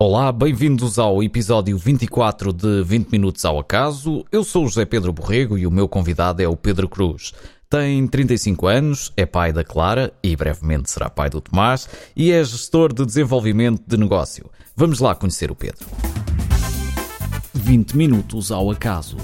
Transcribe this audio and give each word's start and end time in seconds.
Olá, 0.00 0.30
bem-vindos 0.30 0.96
ao 0.96 1.24
episódio 1.24 1.76
24 1.76 2.52
de 2.52 2.84
20 2.84 3.08
Minutos 3.08 3.44
ao 3.44 3.58
Acaso. 3.58 4.24
Eu 4.30 4.44
sou 4.44 4.64
o 4.64 4.68
José 4.68 4.84
Pedro 4.84 5.12
Borrego 5.12 5.58
e 5.58 5.66
o 5.66 5.72
meu 5.72 5.88
convidado 5.88 6.40
é 6.40 6.46
o 6.46 6.54
Pedro 6.54 6.88
Cruz. 6.88 7.34
Tem 7.68 8.06
35 8.06 8.68
anos, 8.68 9.12
é 9.16 9.26
pai 9.26 9.52
da 9.52 9.64
Clara 9.64 10.12
e 10.22 10.36
brevemente 10.36 10.88
será 10.88 11.10
pai 11.10 11.28
do 11.28 11.40
Tomás 11.40 11.88
e 12.14 12.30
é 12.30 12.44
gestor 12.44 12.94
de 12.94 13.04
desenvolvimento 13.04 13.82
de 13.84 13.96
negócio. 13.96 14.48
Vamos 14.76 15.00
lá 15.00 15.16
conhecer 15.16 15.50
o 15.50 15.56
Pedro. 15.56 15.88
20 17.52 17.96
Minutos 17.96 18.52
ao 18.52 18.70
Acaso. 18.70 19.16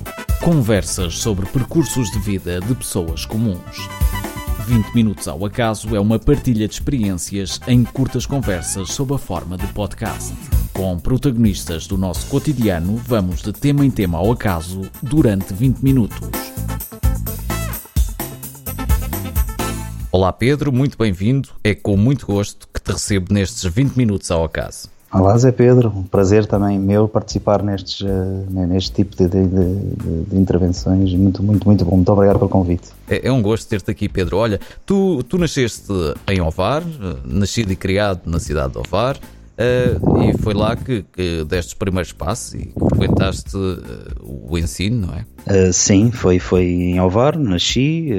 Conversas 0.42 1.18
sobre 1.18 1.46
percursos 1.46 2.10
de 2.10 2.18
vida 2.18 2.58
de 2.60 2.74
pessoas 2.74 3.24
comuns. 3.24 3.88
20 4.64 4.94
Minutos 4.94 5.28
ao 5.28 5.44
Acaso 5.44 5.94
é 5.94 6.00
uma 6.00 6.18
partilha 6.18 6.66
de 6.66 6.72
experiências 6.72 7.60
em 7.66 7.84
curtas 7.84 8.24
conversas 8.24 8.88
sob 8.92 9.14
a 9.14 9.18
forma 9.18 9.58
de 9.58 9.66
podcast. 9.68 10.32
Com 10.72 10.98
protagonistas 10.98 11.86
do 11.86 11.98
nosso 11.98 12.26
cotidiano, 12.28 12.96
vamos 12.96 13.42
de 13.42 13.52
tema 13.52 13.84
em 13.84 13.90
tema 13.90 14.16
ao 14.16 14.32
acaso 14.32 14.80
durante 15.02 15.52
20 15.52 15.80
minutos. 15.80 16.18
Olá 20.10 20.32
Pedro, 20.32 20.72
muito 20.72 20.96
bem-vindo. 20.96 21.50
É 21.62 21.74
com 21.74 21.94
muito 21.94 22.24
gosto 22.24 22.66
que 22.72 22.80
te 22.80 22.92
recebo 22.92 23.34
nestes 23.34 23.70
20 23.70 23.94
minutos 23.96 24.30
ao 24.30 24.44
acaso. 24.44 24.93
Olá 25.14 25.38
Zé 25.38 25.52
Pedro, 25.52 25.92
um 25.94 26.02
prazer 26.02 26.44
também 26.44 26.76
meu 26.76 27.06
participar 27.06 27.62
nestes, 27.62 28.00
uh, 28.00 28.66
neste 28.66 28.90
tipo 28.90 29.14
de, 29.14 29.28
de, 29.28 29.46
de, 29.46 30.24
de, 30.24 30.36
intervenções, 30.36 31.14
muito, 31.14 31.40
muito, 31.40 31.64
muito 31.68 31.84
bom, 31.84 31.94
muito 31.94 32.10
obrigado 32.10 32.38
pelo 32.38 32.50
convite. 32.50 32.88
É, 33.08 33.28
é 33.28 33.30
um 33.30 33.40
gosto 33.40 33.68
ter-te 33.68 33.88
aqui 33.88 34.08
Pedro, 34.08 34.38
olha, 34.38 34.58
tu, 34.84 35.22
tu 35.22 35.38
nasceste 35.38 35.86
em 36.26 36.40
Ovar, 36.40 36.82
eh, 36.82 37.16
nascido 37.24 37.70
e 37.70 37.76
criado 37.76 38.22
na 38.26 38.40
cidade 38.40 38.72
de 38.72 38.78
Ovar, 38.80 39.16
Uh, 39.54 40.24
e 40.24 40.36
foi 40.38 40.52
lá 40.52 40.74
que, 40.74 41.04
que 41.12 41.44
deste 41.44 41.68
os 41.68 41.74
primeiros 41.74 42.12
passos 42.12 42.54
e 42.54 42.66
que 42.66 42.88
frequentaste 42.90 43.56
uh, 43.56 44.50
o 44.50 44.58
ensino, 44.58 45.06
não 45.06 45.14
é? 45.14 45.24
Uh, 45.46 45.72
sim, 45.72 46.10
foi, 46.10 46.40
foi 46.40 46.64
em 46.64 47.00
Ovar, 47.00 47.38
nasci, 47.38 48.10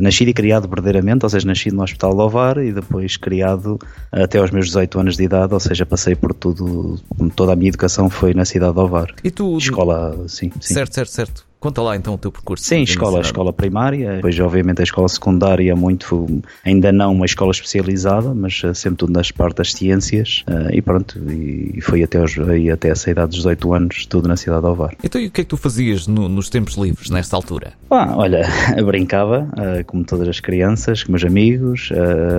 nasci 0.00 0.24
e 0.24 0.34
criado 0.34 0.68
verdadeiramente, 0.68 1.24
ou 1.24 1.30
seja, 1.30 1.46
nasci 1.46 1.70
no 1.70 1.82
Hospital 1.82 2.14
de 2.14 2.20
Ovar 2.20 2.58
e 2.58 2.72
depois 2.72 3.16
criado 3.16 3.78
até 4.10 4.38
aos 4.38 4.50
meus 4.50 4.66
18 4.66 4.98
anos 4.98 5.16
de 5.16 5.24
idade, 5.24 5.54
ou 5.54 5.60
seja, 5.60 5.86
passei 5.86 6.16
por 6.16 6.34
tudo, 6.34 7.00
toda 7.36 7.52
a 7.52 7.56
minha 7.56 7.68
educação 7.68 8.10
foi 8.10 8.34
na 8.34 8.44
cidade 8.44 8.74
de 8.74 8.80
Ovar. 8.80 9.14
E 9.22 9.30
tu? 9.30 9.56
Escola, 9.58 10.16
sim. 10.26 10.50
sim. 10.60 10.74
Certo, 10.74 10.94
certo, 10.94 11.10
certo. 11.10 11.51
Conta 11.62 11.80
lá 11.80 11.94
então 11.94 12.14
o 12.14 12.18
teu 12.18 12.32
percurso. 12.32 12.64
Sim, 12.64 12.82
escola, 12.82 13.20
escola 13.20 13.52
primária, 13.52 14.16
depois 14.16 14.36
obviamente 14.40 14.80
a 14.80 14.82
escola 14.82 15.08
secundária 15.08 15.76
muito, 15.76 16.42
ainda 16.64 16.90
não 16.90 17.12
uma 17.12 17.24
escola 17.24 17.52
especializada, 17.52 18.34
mas 18.34 18.62
eh, 18.64 18.74
sempre 18.74 18.96
tudo 18.96 19.12
nas 19.12 19.30
partes 19.30 19.58
das 19.58 19.72
ciências 19.72 20.42
eh, 20.48 20.78
e 20.78 20.82
pronto, 20.82 21.20
e 21.30 21.80
foi 21.80 22.02
até, 22.02 22.18
aos, 22.18 22.34
e 22.36 22.68
até 22.68 22.88
essa 22.88 23.12
idade 23.12 23.28
dos 23.28 23.36
18 23.36 23.74
anos, 23.74 24.06
tudo 24.06 24.26
na 24.26 24.36
cidade 24.36 24.62
de 24.62 24.66
Ovar. 24.66 24.96
Então 25.04 25.20
e 25.20 25.28
o 25.28 25.30
que 25.30 25.42
é 25.42 25.44
que 25.44 25.50
tu 25.50 25.56
fazias 25.56 26.08
no, 26.08 26.28
nos 26.28 26.48
tempos 26.48 26.74
livres 26.74 27.10
nesta 27.10 27.36
altura? 27.36 27.74
Ah, 27.88 28.12
olha, 28.16 28.42
brincava, 28.84 29.48
eh, 29.56 29.84
como 29.84 30.02
todas 30.02 30.26
as 30.26 30.40
crianças, 30.40 31.04
com 31.04 31.12
meus 31.12 31.24
amigos, 31.24 31.90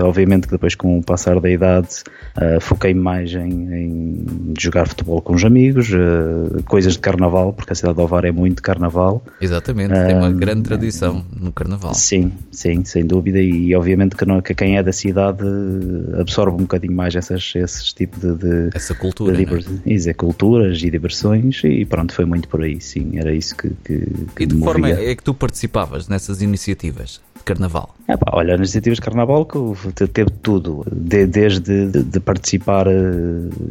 obviamente 0.03 0.47
que 0.47 0.51
depois 0.51 0.75
com 0.75 0.99
o 0.99 1.01
passar 1.01 1.39
da 1.39 1.49
idade 1.49 1.87
foquei 2.59 2.93
mais 2.93 3.33
em, 3.33 3.73
em 3.73 4.53
jogar 4.59 4.85
futebol 4.85 5.21
com 5.21 5.33
os 5.33 5.45
amigos, 5.45 5.91
coisas 6.65 6.93
de 6.93 6.99
carnaval, 6.99 7.53
porque 7.53 7.71
a 7.71 7.75
cidade 7.75 7.95
de 7.95 8.01
Ovar 8.01 8.25
é 8.25 8.31
muito 8.31 8.61
carnaval, 8.61 9.12
Carnaval. 9.19 9.41
Exatamente, 9.41 9.93
tem 9.93 10.15
uma 10.15 10.31
grande 10.31 10.63
tradição 10.63 11.25
no 11.35 11.51
Carnaval. 11.51 11.93
Sim, 11.93 12.31
sim, 12.51 12.83
sem 12.83 13.05
dúvida, 13.05 13.39
e 13.39 13.75
obviamente 13.75 14.15
que, 14.15 14.25
não, 14.25 14.41
que 14.41 14.53
quem 14.53 14.77
é 14.77 14.83
da 14.83 14.91
cidade 14.91 15.43
absorve 16.19 16.55
um 16.55 16.61
bocadinho 16.61 16.93
mais 16.93 17.15
essas, 17.15 17.53
esses 17.55 17.93
tipos 17.93 18.19
de, 18.19 18.35
de 18.35 18.69
essa 18.75 18.93
cultura, 18.95 19.35
de, 19.35 19.45
né? 19.45 19.63
é, 19.85 20.13
culturas 20.13 20.81
e 20.81 20.89
diversões, 20.89 21.61
e 21.63 21.85
pronto, 21.85 22.13
foi 22.13 22.25
muito 22.25 22.47
por 22.47 22.63
aí, 22.63 22.79
sim, 22.79 23.17
era 23.17 23.33
isso 23.33 23.55
que. 23.55 23.69
que, 23.83 24.05
que 24.35 24.43
e 24.43 24.45
de 24.45 24.55
que 24.55 24.61
forma 24.61 24.89
é 24.89 25.15
que 25.15 25.23
tu 25.23 25.33
participavas 25.33 26.07
nessas 26.07 26.41
iniciativas? 26.41 27.21
De 27.35 27.43
carnaval? 27.43 27.93
É 28.07 28.17
pá, 28.17 28.31
olha, 28.33 28.57
nas 28.57 28.69
iniciativas 28.69 28.97
de 28.97 29.01
carnaval 29.01 29.45
que 29.45 30.07
teve 30.07 30.29
tudo, 30.41 30.85
de, 30.91 31.25
desde 31.25 31.87
de, 31.87 32.03
de 32.03 32.19
participar 32.19 32.87
eh, 32.87 32.91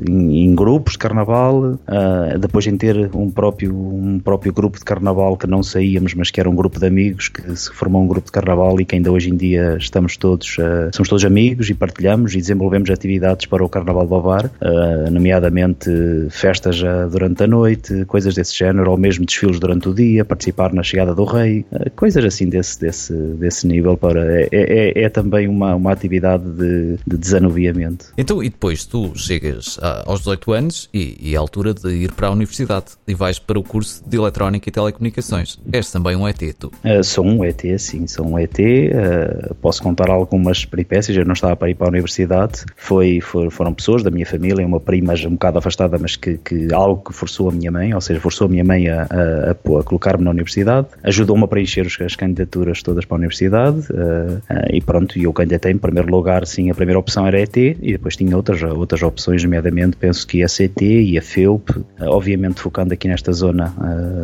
em, 0.09 0.47
em, 0.47 0.54
grupos 0.54 0.92
de 0.92 0.98
carnaval, 0.98 1.75
uh, 1.75 2.38
depois 2.38 2.66
em 2.66 2.76
ter 2.76 3.10
um 3.14 3.31
próprio, 3.31 3.75
um 3.75 4.19
próprio 4.19 4.53
grupo 4.53 4.78
de 4.78 4.84
carnaval 4.84 5.37
que 5.37 5.47
não 5.47 5.62
saíamos, 5.62 6.14
mas 6.14 6.31
que 6.31 6.41
era 6.41 6.48
um 6.48 6.54
grupo 6.54 6.81
de 6.81 6.87
amigos 6.87 7.28
que 7.28 7.54
se 7.54 7.70
formou 7.72 8.03
um 8.03 8.06
grupo 8.06 8.26
de 8.26 8.32
carnaval 8.32 8.81
e 8.81 8.87
que 8.87 8.94
ainda 8.94 9.12
hoje 9.12 9.28
em 9.28 9.37
dia 9.37 9.76
estamos 9.78 10.16
todos, 10.16 10.56
uh, 10.58 10.88
somos 10.94 11.10
todos 11.10 11.25
amigos 11.26 11.69
e 11.69 11.75
partilhamos 11.75 12.34
e 12.34 12.38
desenvolvemos 12.38 12.88
atividades 12.88 13.44
para 13.44 13.62
o 13.62 13.69
Carnaval 13.69 14.06
do 14.06 14.14
Ovar, 14.14 14.47
uh, 14.47 15.10
nomeadamente 15.10 15.91
festas 16.31 16.82
durante 17.10 17.44
a 17.44 17.47
noite, 17.47 18.04
coisas 18.06 18.34
desse 18.34 18.56
género, 18.56 18.91
ou 18.91 18.97
mesmo 18.97 19.26
desfiles 19.26 19.60
durante 19.60 19.88
o 19.88 19.94
dia, 19.94 20.25
participar 20.25 20.72
na 20.72 20.82
chegada 20.82 21.14
do 21.14 21.25
rei, 21.25 21.64
coisas 21.94 22.25
assim 22.25 22.48
desse, 22.48 22.81
desse, 22.81 23.12
desse 23.12 23.51
esse 23.52 23.66
nível 23.66 23.96
para 23.96 24.42
é, 24.42 24.48
é, 24.52 25.02
é 25.02 25.08
também 25.08 25.46
uma, 25.46 25.74
uma 25.74 25.92
atividade 25.92 26.44
de, 26.44 26.96
de, 27.06 27.16
desanuviamento. 27.16 28.12
Então, 28.16 28.42
e 28.42 28.48
depois 28.48 28.84
tu 28.84 29.12
chegas 29.14 29.78
aos 30.06 30.20
18 30.20 30.52
anos 30.52 30.88
e, 30.92 31.16
e 31.20 31.36
à 31.36 31.40
altura 31.40 31.74
de 31.74 31.88
ir 31.90 32.12
para 32.12 32.28
a 32.28 32.30
universidade 32.30 32.86
e 33.06 33.14
vais 33.14 33.38
para 33.38 33.58
o 33.58 33.62
curso 33.62 34.02
de 34.06 34.16
Eletrónica 34.16 34.68
e 34.68 34.72
Telecomunicações. 34.72 35.58
És 35.72 35.90
também 35.90 36.16
um 36.16 36.26
ET, 36.26 36.40
tu? 36.58 36.72
Uh, 36.84 37.04
sou 37.04 37.24
um 37.24 37.44
ET, 37.44 37.60
sim, 37.78 38.06
sou 38.06 38.26
um 38.26 38.38
ET. 38.38 38.58
Uh, 38.58 39.54
posso 39.56 39.82
contar 39.82 40.10
algumas 40.10 40.64
peripécias, 40.64 41.16
eu 41.16 41.24
não 41.24 41.34
estava 41.34 41.54
para 41.54 41.70
ir 41.70 41.74
para 41.74 41.86
a 41.86 41.90
universidade. 41.90 42.64
Foi, 42.76 43.20
for, 43.20 43.50
foram 43.50 43.74
pessoas 43.74 44.02
da 44.02 44.10
minha 44.10 44.26
família, 44.26 44.66
uma 44.66 44.80
prima 44.80 45.12
um 45.26 45.32
bocado 45.32 45.58
afastada, 45.58 45.98
mas 45.98 46.16
que, 46.16 46.38
que 46.38 46.72
algo 46.72 47.02
que 47.04 47.12
forçou 47.12 47.48
a 47.48 47.52
minha 47.52 47.70
mãe, 47.70 47.94
ou 47.94 48.00
seja, 48.00 48.19
forçou 48.19 48.46
a 48.46 48.48
minha 48.48 48.64
mãe 48.64 48.88
a, 48.88 49.02
a, 49.02 49.50
a, 49.50 49.80
a 49.80 49.82
colocar-me 49.82 50.24
na 50.24 50.30
universidade, 50.30 50.86
ajudou-me 51.02 51.44
a 51.44 51.48
preencher 51.48 51.86
as 51.86 52.16
candidaturas 52.16 52.82
todas 52.82 53.04
para 53.04 53.16
a 53.16 53.19
universidade 53.19 53.41
universidade 53.42 53.80
uh, 53.91 54.36
uh, 54.38 54.69
e 54.72 54.80
pronto, 54.80 55.19
eu 55.19 55.32
candidatei 55.32 55.72
em 55.72 55.78
primeiro 55.78 56.10
lugar, 56.10 56.47
sim, 56.47 56.70
a 56.70 56.75
primeira 56.75 56.98
opção 56.98 57.26
era 57.26 57.41
ET 57.41 57.56
e 57.56 57.92
depois 57.92 58.16
tinha 58.16 58.36
outras, 58.36 58.62
outras 58.62 59.03
opções, 59.03 59.42
nomeadamente 59.42 59.97
penso 59.97 60.26
que 60.26 60.42
a 60.42 60.47
CT 60.47 60.84
e 60.84 61.19
a 61.19 61.22
FEUP, 61.22 61.70
uh, 61.70 61.84
obviamente 62.06 62.60
focando 62.60 62.94
aqui 62.94 63.08
nesta 63.08 63.32
zona 63.32 63.72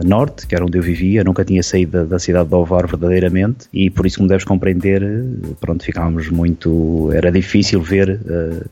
norte, 0.05 0.47
que 0.47 0.55
era 0.55 0.65
onde 0.65 0.79
eu 0.79 0.83
vivia, 0.83 1.25
nunca 1.25 1.45
tinha 1.45 1.63
saído 1.63 1.93
da, 1.93 2.05
da, 2.05 2.19
cidade 2.19 2.49
de 2.49 2.55
Ovar 2.55 2.87
verdadeiramente 2.87 3.69
e 3.73 3.91
por 3.91 4.07
isso, 4.07 4.19
como 4.19 4.29
deves 4.29 4.45
compreender, 4.45 5.03
pronto, 5.61 5.85
ficávamos 5.85 6.29
muito, 6.29 7.11
era 7.13 7.31
difícil 7.31 7.81
ver 7.81 8.21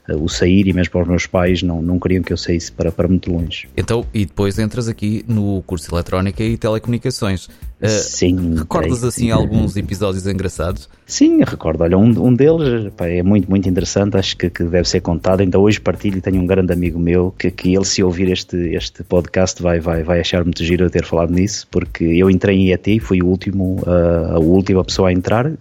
o 0.09 0.29
sair 0.29 0.67
e 0.69 0.73
mesmo 0.73 0.93
para 0.93 1.03
os 1.03 1.09
meus 1.09 1.27
pais 1.27 1.63
não, 1.63 1.81
não 1.81 1.99
queriam 1.99 2.23
que 2.23 2.33
eu 2.33 2.37
saísse 2.37 2.71
para, 2.71 2.93
para 2.93 3.09
muito 3.09 3.33
longe. 3.33 3.69
Então, 3.77 4.05
e 4.13 4.27
depois 4.27 4.59
entras 4.59 4.89
aqui 4.89 5.25
no 5.27 5.63
curso 5.63 5.89
de 5.89 5.95
Eletrónica 5.95 6.43
e 6.43 6.57
Telecomunicações. 6.57 7.49
Uh, 7.81 7.89
Sim. 7.89 8.57
Recordas 8.57 9.05
assim 9.05 9.31
alguns 9.31 9.77
episódios 9.77 10.27
engraçados? 10.27 10.89
Sim, 11.07 11.45
recordo. 11.45 11.85
Olha, 11.85 11.97
um, 11.97 12.27
um 12.27 12.35
deles 12.35 12.93
pá, 12.97 13.07
é 13.07 13.23
muito, 13.23 13.49
muito 13.49 13.69
interessante, 13.69 14.17
acho 14.17 14.37
que, 14.37 14.51
que, 14.51 14.65
deve 14.65 14.89
ser 14.89 15.01
contado. 15.01 15.41
Ainda 15.41 15.57
hoje 15.57 15.81
partilho, 15.81 16.21
tenho 16.21 16.43
um 16.43 16.47
grande 16.47 16.73
amigo 16.73 16.99
meu 16.99 17.33
que, 17.39 17.49
que 17.49 17.75
ele, 17.75 17.85
se 17.85 18.03
ouvir 18.03 18.29
este, 18.29 18.57
este 18.75 19.05
podcast, 19.05 19.63
vai, 19.63 19.79
vai, 19.79 20.03
vai 20.03 20.19
achar 20.19 20.43
muito 20.43 20.65
giro 20.65 20.85
eu 20.85 20.91
ter 20.91 21.05
falado 21.05 21.33
nisso, 21.33 21.69
porque 21.71 22.05
eu 22.05 22.29
entrei 22.29 22.57
em 22.57 22.73
ET, 22.73 22.85
fui 23.01 23.23
o 23.23 23.27
último, 23.27 23.81
uh, 23.87 24.35
a 24.35 24.39
última 24.41 24.85
pessoa 24.85 25.11
a 25.11 25.13
entrar, 25.13 25.47
uh, 25.47 25.57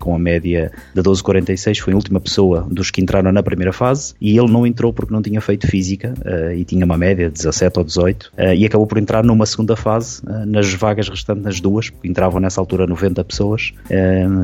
com 0.00 0.16
a 0.16 0.18
média 0.18 0.72
de 0.92 1.00
12,46, 1.00 1.78
fui 1.78 1.92
a 1.92 1.96
última 1.96 2.18
pessoa 2.18 2.66
dos 2.68 2.90
que 2.90 3.00
entraram 3.00 3.30
na 3.30 3.42
primeira 3.42 3.72
fase, 3.72 4.14
e 4.20 4.36
ele 4.36 4.50
não 4.50 4.66
entrou 4.66 4.92
porque 4.92 5.14
não 5.14 5.22
tinha 5.22 5.40
feito 5.40 5.68
física, 5.68 6.12
uh, 6.26 6.52
e 6.52 6.64
tinha 6.64 6.84
uma 6.84 6.98
média 6.98 7.28
de 7.28 7.34
17 7.34 7.78
ou 7.78 7.84
18, 7.84 8.32
e 8.56 8.66
acabou 8.66 8.86
por 8.86 8.98
entrar 8.98 9.22
numa 9.22 9.46
segunda 9.46 9.76
fase, 9.76 10.22
nas 10.46 10.72
vagas 10.74 11.08
restantes, 11.08 11.44
nas 11.44 11.60
duas, 11.60 11.92
entravam 12.02 12.40
nessa 12.40 12.60
altura 12.60 12.86
90 12.86 13.22
pessoas, 13.24 13.72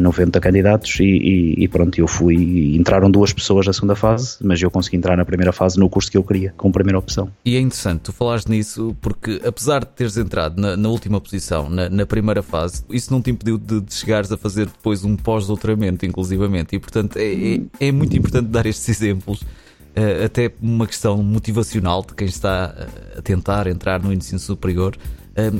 90 0.00 0.40
candidatos 0.44 1.00
e, 1.00 1.04
e, 1.04 1.64
e, 1.64 1.68
pronto, 1.68 1.98
eu 1.98 2.06
fui. 2.06 2.76
Entraram 2.76 3.10
duas 3.10 3.32
pessoas 3.32 3.66
na 3.66 3.72
segunda 3.72 3.96
fase, 3.96 4.36
mas 4.42 4.60
eu 4.60 4.70
consegui 4.70 4.98
entrar 4.98 5.16
na 5.16 5.24
primeira 5.24 5.52
fase 5.52 5.78
no 5.78 5.88
curso 5.88 6.10
que 6.10 6.18
eu 6.18 6.22
queria, 6.22 6.52
com 6.56 6.68
a 6.68 6.70
primeira 6.70 6.98
opção. 6.98 7.30
E 7.42 7.56
é 7.56 7.60
interessante, 7.60 8.00
tu 8.00 8.12
falaste 8.12 8.48
nisso 8.48 8.94
porque, 9.00 9.40
apesar 9.42 9.80
de 9.80 9.86
teres 9.86 10.18
entrado 10.18 10.60
na, 10.60 10.76
na 10.76 10.88
última 10.90 11.18
posição, 11.18 11.70
na, 11.70 11.88
na, 11.88 12.04
primeira 12.04 12.42
fase, 12.42 12.84
isso 12.90 13.10
não 13.10 13.22
te 13.22 13.30
impediu 13.30 13.56
de, 13.56 13.80
de 13.80 13.94
chegares 13.94 14.30
a 14.30 14.36
fazer 14.36 14.66
depois 14.66 15.02
um 15.02 15.16
pós-doutoramento, 15.16 16.04
inclusivamente, 16.04 16.76
e 16.76 16.78
portanto 16.78 17.16
é, 17.16 17.54
é, 17.54 17.60
é 17.80 17.92
muito 17.92 18.14
importante 18.14 18.48
dar 18.48 18.66
estes 18.66 18.88
exemplos 18.88 19.42
eh, 19.96 20.24
até 20.24 20.52
uma 20.60 20.86
questão 20.86 21.22
motivacional 21.22 22.02
de 22.02 22.14
quem 22.14 22.26
está 22.26 22.74
a 23.16 23.22
tentar 23.22 23.66
entrar 23.66 24.02
no 24.02 24.12
ensino 24.12 24.38
superior 24.38 24.94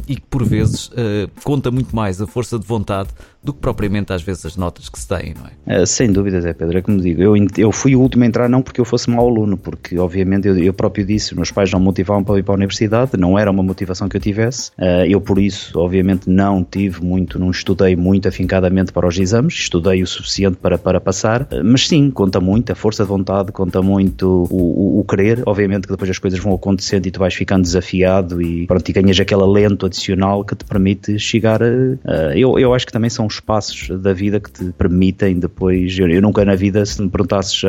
e 0.06 0.17
que 0.17 0.23
por 0.23 0.44
vezes 0.44 0.88
uh, 0.88 1.31
conta 1.43 1.71
muito 1.71 1.94
mais 1.94 2.21
a 2.21 2.26
força 2.26 2.59
de 2.59 2.67
vontade 2.67 3.11
do 3.43 3.53
que 3.53 3.61
propriamente 3.61 4.12
às 4.12 4.23
vezes 4.23 4.47
as 4.47 4.56
notas 4.56 4.88
que 4.88 4.99
se 4.99 5.06
têm, 5.06 5.35
não 5.35 5.47
é? 5.47 5.82
Uh, 5.82 5.87
sem 5.87 6.11
dúvidas, 6.11 6.47
é 6.47 6.53
Pedro, 6.53 6.79
é 6.79 6.82
como 6.82 7.00
digo, 7.00 7.23
eu, 7.23 7.35
eu 7.59 7.71
fui 7.71 7.94
o 7.94 8.00
último 8.00 8.25
a 8.25 8.26
entrar 8.26 8.49
não 8.49 8.62
porque 8.62 8.81
eu 8.81 8.85
fosse 8.85 9.11
mau 9.11 9.29
aluno, 9.29 9.56
porque 9.56 9.99
obviamente 9.99 10.49
eu, 10.49 10.56
eu 10.56 10.73
próprio 10.73 11.05
disse, 11.05 11.35
meus 11.35 11.50
pais 11.50 11.71
não 11.71 11.79
me 11.79 11.87
motivavam 11.87 12.25
para 12.25 12.38
ir 12.38 12.43
para 12.43 12.55
a 12.55 12.56
universidade, 12.56 13.12
não 13.19 13.38
era 13.38 13.50
uma 13.50 13.62
motivação 13.62 14.09
que 14.09 14.17
eu 14.17 14.21
tivesse, 14.21 14.71
uh, 14.79 15.05
eu 15.06 15.21
por 15.21 15.38
isso 15.38 15.79
obviamente 15.79 16.29
não 16.29 16.65
tive 16.65 17.05
muito, 17.05 17.38
não 17.38 17.50
estudei 17.50 17.97
muito 17.97 18.29
afincadamente 18.29 18.93
para 18.93 19.06
os 19.06 19.19
exames, 19.19 19.55
estudei 19.55 20.03
o 20.03 20.06
suficiente 20.06 20.56
para, 20.56 20.79
para 20.79 21.00
passar, 21.00 21.47
mas 21.62 21.87
sim, 21.87 22.11
conta 22.11 22.41
muito 22.41 22.73
a 22.73 22.75
força 22.75 23.03
de 23.03 23.09
vontade, 23.09 23.53
conta 23.53 23.82
muito 23.82 24.47
o, 24.50 24.97
o, 24.97 25.00
o 25.00 25.05
querer, 25.05 25.43
obviamente 25.44 25.82
que 25.82 25.93
depois 25.93 26.09
as 26.09 26.19
coisas 26.19 26.38
vão 26.38 26.55
acontecendo 26.55 27.06
e 27.06 27.11
tu 27.11 27.19
vais 27.19 27.35
ficando 27.35 27.62
desafiado 27.62 28.41
e 28.41 28.67
pronto, 28.67 28.88
e 28.88 28.93
ganhas 28.93 29.21
aquele 29.21 29.43
alento 29.64 29.87
adicional 29.87 30.44
que 30.44 30.55
te 30.55 30.64
permite 30.64 31.19
chegar 31.19 31.62
a, 31.62 32.37
eu, 32.37 32.58
eu 32.58 32.75
acho 32.75 32.87
que 32.87 32.93
também 32.93 33.11
são 33.11 33.26
os 33.26 33.40
passos 33.40 33.88
da 34.00 34.12
vida 34.12 34.40
que 34.40 34.50
te 34.50 34.64
permitem 34.72 35.38
depois. 35.38 35.99
Eu, 35.99 36.08
eu 36.08 36.20
nunca 36.20 36.44
na 36.44 36.55
vida, 36.55 36.84
se 36.84 37.00
me 37.00 37.08
perguntasses 37.08 37.62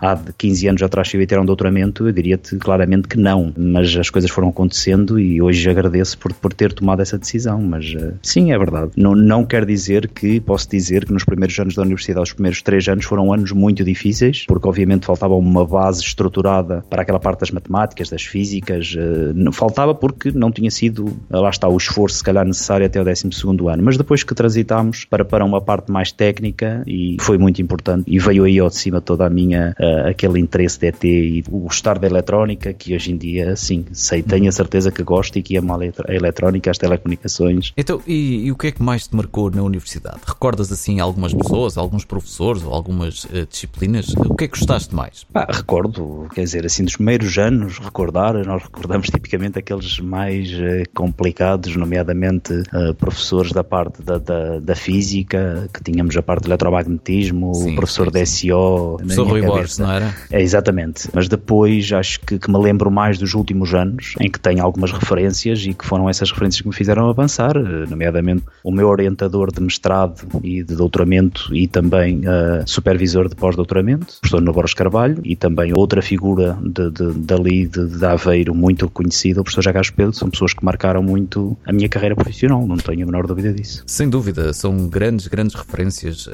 há 0.00 0.18
15 0.38 0.68
anos 0.68 0.82
atrás 0.82 1.08
se 1.08 1.16
eu 1.16 1.20
ia 1.20 1.26
ter 1.26 1.38
um 1.38 1.44
doutoramento, 1.44 2.06
eu 2.06 2.12
diria-te 2.12 2.56
claramente 2.56 3.08
que 3.08 3.18
não. 3.18 3.52
Mas 3.56 3.96
as 3.96 4.10
coisas 4.10 4.30
foram 4.30 4.48
acontecendo 4.48 5.18
e 5.18 5.40
hoje 5.40 5.68
agradeço 5.68 6.18
por, 6.18 6.32
por 6.32 6.52
ter 6.52 6.72
tomado 6.72 7.02
essa 7.02 7.18
decisão. 7.18 7.60
Mas 7.60 7.94
eh, 7.96 8.12
sim, 8.22 8.52
é 8.52 8.58
verdade. 8.58 8.92
Não, 8.96 9.14
não 9.14 9.44
quer 9.44 9.64
dizer 9.64 10.08
que, 10.08 10.40
posso 10.40 10.68
dizer 10.68 11.04
que 11.04 11.12
nos 11.12 11.24
primeiros 11.24 11.58
anos 11.58 11.74
da 11.74 11.82
universidade, 11.82 12.22
os 12.22 12.32
primeiros 12.32 12.62
três 12.62 12.86
anos 12.88 13.04
foram 13.04 13.32
anos 13.32 13.52
muito 13.52 13.84
difíceis, 13.84 14.44
porque 14.46 14.68
obviamente 14.68 15.06
faltava 15.06 15.34
uma 15.34 15.66
base 15.66 16.02
estruturada 16.02 16.84
para 16.88 17.02
aquela 17.02 17.18
parte 17.18 17.40
das 17.40 17.50
matemáticas, 17.50 18.08
das 18.08 18.22
físicas. 18.22 18.94
Eh, 18.96 19.50
faltava 19.52 19.94
porque 19.94 20.30
não 20.30 20.50
tinha 20.50 20.70
sido, 20.70 21.16
lá 21.40 21.50
está, 21.50 21.68
o 21.68 21.76
esforço 21.76 22.18
se 22.18 22.24
calhar 22.24 22.44
necessário 22.44 22.86
até 22.86 23.00
o 23.00 23.04
12 23.04 23.28
ano. 23.68 23.82
Mas 23.82 23.96
depois 23.96 24.22
que 24.22 24.34
transitámos 24.34 25.04
para, 25.04 25.24
para 25.24 25.44
uma 25.44 25.60
parte 25.60 25.90
mais 25.90 26.12
técnica 26.12 26.82
e 26.86 27.16
foi 27.20 27.38
muito 27.38 27.60
importante 27.60 28.04
e 28.06 28.18
veio 28.18 28.44
aí 28.44 28.58
ao 28.58 28.68
de 28.68 28.76
cima 28.76 29.00
toda 29.00 29.26
a 29.26 29.30
minha 29.30 29.74
uh, 29.78 30.08
aquele 30.08 30.38
interesse 30.38 30.78
de 30.78 30.86
ET 30.86 31.04
e 31.04 31.44
o 31.50 31.58
gostar 31.60 31.98
da 31.98 32.06
eletrónica 32.06 32.72
que 32.72 32.94
hoje 32.94 33.12
em 33.12 33.16
dia 33.16 33.56
sim 33.56 33.84
sei 33.92 34.22
tenho 34.22 34.48
a 34.48 34.52
certeza 34.52 34.90
que 34.90 35.02
gosto 35.02 35.38
e 35.38 35.42
que 35.42 35.56
amo 35.56 35.74
a 35.74 36.14
eletrónica 36.14 36.70
as 36.70 36.78
telecomunicações. 36.78 37.72
Então 37.76 38.00
e, 38.06 38.46
e, 38.46 38.52
o 38.52 38.56
que 38.56 38.68
é 38.68 38.72
que 38.72 38.82
mais 38.82 39.06
te 39.06 39.16
marcou 39.16 39.50
na 39.50 39.62
universidade? 39.62 40.20
Recordas 40.26 40.70
assim 40.72 41.00
algumas 41.00 41.32
pessoas 41.32 41.76
alguns 41.76 42.04
professores 42.04 42.62
ou 42.62 42.72
algumas 42.72 43.24
uh, 43.24 43.46
disciplinas? 43.48 44.08
O 44.16 44.34
que 44.34 44.44
é 44.44 44.48
que 44.48 44.58
gostaste 44.58 44.94
mais? 44.94 45.26
Ah, 45.34 45.46
recordo 45.50 46.28
quer 46.34 46.42
dizer 46.42 46.66
assim 46.66 46.84
dos 46.84 46.96
primeiros 46.96 47.36
anos 47.38 47.78
recordar 47.78 48.34
nós 48.46 48.62
recordamos 48.62 49.08
tipicamente 49.10 49.58
aqueles 49.58 49.98
mais 50.00 50.50
uh, 50.52 50.88
complicados 50.94 51.29
nomeadamente 51.76 52.62
professores 52.98 53.52
da 53.52 53.64
parte 53.64 54.02
da, 54.02 54.18
da, 54.18 54.58
da 54.58 54.74
física 54.74 55.68
que 55.72 55.82
tínhamos 55.82 56.16
a 56.16 56.22
parte 56.22 56.44
do 56.44 56.48
eletromagnetismo, 56.48 57.54
sim, 57.54 57.72
o 57.72 57.76
professor 57.76 58.10
sim, 58.12 58.24
sim. 58.24 58.48
DSO. 58.48 58.96
Professor 58.98 59.26
Rui 59.26 59.42
Borges, 59.42 59.78
não 59.78 59.90
era? 59.90 60.14
É, 60.30 60.40
exatamente. 60.40 61.08
Mas 61.12 61.28
depois 61.28 61.92
acho 61.92 62.20
que, 62.20 62.38
que, 62.38 62.50
me 62.50 62.58
lembro 62.58 62.90
mais 62.90 63.18
dos 63.18 63.34
últimos 63.34 63.74
anos, 63.74 64.14
em 64.20 64.30
que 64.30 64.38
tenho 64.38 64.62
algumas 64.62 64.92
referências 64.92 65.64
e 65.64 65.74
que 65.74 65.84
foram 65.84 66.08
essas 66.08 66.30
referências 66.30 66.62
que 66.62 66.68
me 66.68 66.74
fizeram 66.74 67.08
avançar, 67.08 67.56
eh, 67.56 67.86
nomeadamente 67.88 68.44
o 68.64 68.70
meu 68.70 68.88
orientador 68.88 69.52
de 69.52 69.60
mestrado 69.60 70.26
e 70.42 70.62
de 70.62 70.74
doutoramento 70.74 71.54
e 71.54 71.66
também 71.66 72.20
uh, 72.20 72.66
supervisor 72.66 73.28
de 73.28 73.36
pós-doutoramento, 73.36 74.14
o 74.16 74.20
professor 74.20 74.40
Noboros 74.40 74.74
Carvalho, 74.74 75.20
e 75.24 75.36
também 75.36 75.72
outra 75.74 76.02
figura 76.02 76.58
de, 76.62 76.90
de, 76.90 77.12
dali 77.18 77.66
de, 77.66 77.86
de 77.86 78.04
Aveiro 78.04 78.54
muito 78.54 78.88
conhecida, 78.88 79.40
o 79.40 79.44
professor 79.44 79.62
Jagares 79.62 79.90
Pedro, 79.90 80.12
são 80.12 80.30
pessoas 80.30 80.52
que 80.52 80.64
marcaram 80.64 81.02
muito 81.02 81.19
a 81.66 81.72
minha 81.72 81.88
carreira 81.88 82.14
profissional, 82.14 82.66
não 82.66 82.76
tenho 82.76 83.02
a 83.02 83.06
menor 83.06 83.26
dúvida 83.26 83.52
disso. 83.52 83.82
Sem 83.86 84.08
dúvida, 84.08 84.52
são 84.52 84.88
grandes, 84.88 85.26
grandes 85.26 85.54
referências 85.54 86.26
uh, 86.26 86.30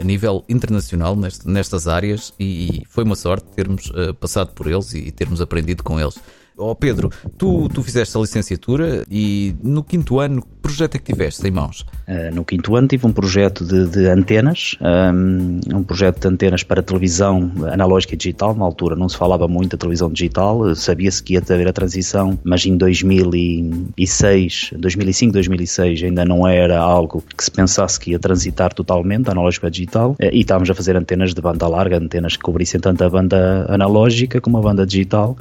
a 0.00 0.04
nível 0.04 0.44
internacional 0.48 1.16
nest, 1.16 1.46
nestas 1.46 1.86
áreas 1.86 2.32
e, 2.38 2.82
foi 2.88 3.04
uma 3.04 3.16
sorte 3.16 3.46
termos 3.54 3.90
uh, 3.90 4.14
passado 4.14 4.52
por 4.52 4.66
eles 4.66 4.92
e, 4.94 4.98
e 4.98 5.10
termos 5.10 5.40
aprendido 5.40 5.82
com 5.82 5.98
eles. 6.00 6.18
Ó 6.56 6.72
oh 6.72 6.74
Pedro, 6.74 7.10
tu, 7.36 7.68
tu 7.68 7.82
fizeste 7.84 8.16
a 8.16 8.20
licenciatura 8.20 9.04
e 9.08 9.54
no 9.62 9.84
quinto 9.84 10.18
ano, 10.18 10.42
que 10.42 10.48
projeto 10.60 10.96
é 10.96 10.98
que 10.98 11.12
tiveste 11.12 11.46
em 11.46 11.52
mãos? 11.52 11.86
Uh, 12.08 12.34
no 12.34 12.42
quinto 12.42 12.74
ano 12.74 12.88
tive 12.88 13.06
um 13.06 13.12
projeto 13.12 13.62
de, 13.66 13.86
de 13.86 14.06
antenas, 14.06 14.76
um, 14.80 15.60
um, 15.76 15.82
projeto 15.82 16.20
de 16.20 16.28
antenas 16.28 16.62
para 16.62 16.82
televisão 16.82 17.52
analógica 17.70 18.14
e 18.14 18.16
digital. 18.16 18.54
Na 18.54 18.64
altura 18.64 18.96
não 18.96 19.10
se 19.10 19.16
falava 19.18 19.46
muito 19.46 19.72
da 19.72 19.78
televisão 19.78 20.10
digital, 20.10 20.74
sabia-se 20.74 21.22
que 21.22 21.34
ia 21.34 21.40
haver 21.40 21.68
a 21.68 21.72
transição, 21.72 22.38
mas 22.42 22.64
em 22.64 22.78
2006, 22.78 24.70
2005, 24.78 25.32
2006 25.34 26.02
ainda 26.04 26.24
não 26.24 26.48
era 26.48 26.78
algo 26.78 27.22
que 27.36 27.44
se 27.44 27.50
pensasse 27.50 28.00
que 28.00 28.12
ia 28.12 28.18
transitar 28.18 28.72
totalmente 28.72 29.28
analógico 29.28 29.62
para 29.62 29.70
digital. 29.70 30.12
Uh, 30.12 30.30
e 30.32 30.40
estávamos 30.40 30.70
a 30.70 30.74
fazer 30.74 30.96
antenas 30.96 31.34
de 31.34 31.42
banda 31.42 31.68
larga, 31.68 31.98
antenas 31.98 32.36
que 32.36 32.42
cobrissem 32.42 32.80
tanto 32.80 33.04
a 33.04 33.10
banda 33.10 33.66
analógica 33.68 34.40
como 34.40 34.56
a 34.56 34.62
banda 34.62 34.86
digital. 34.86 35.36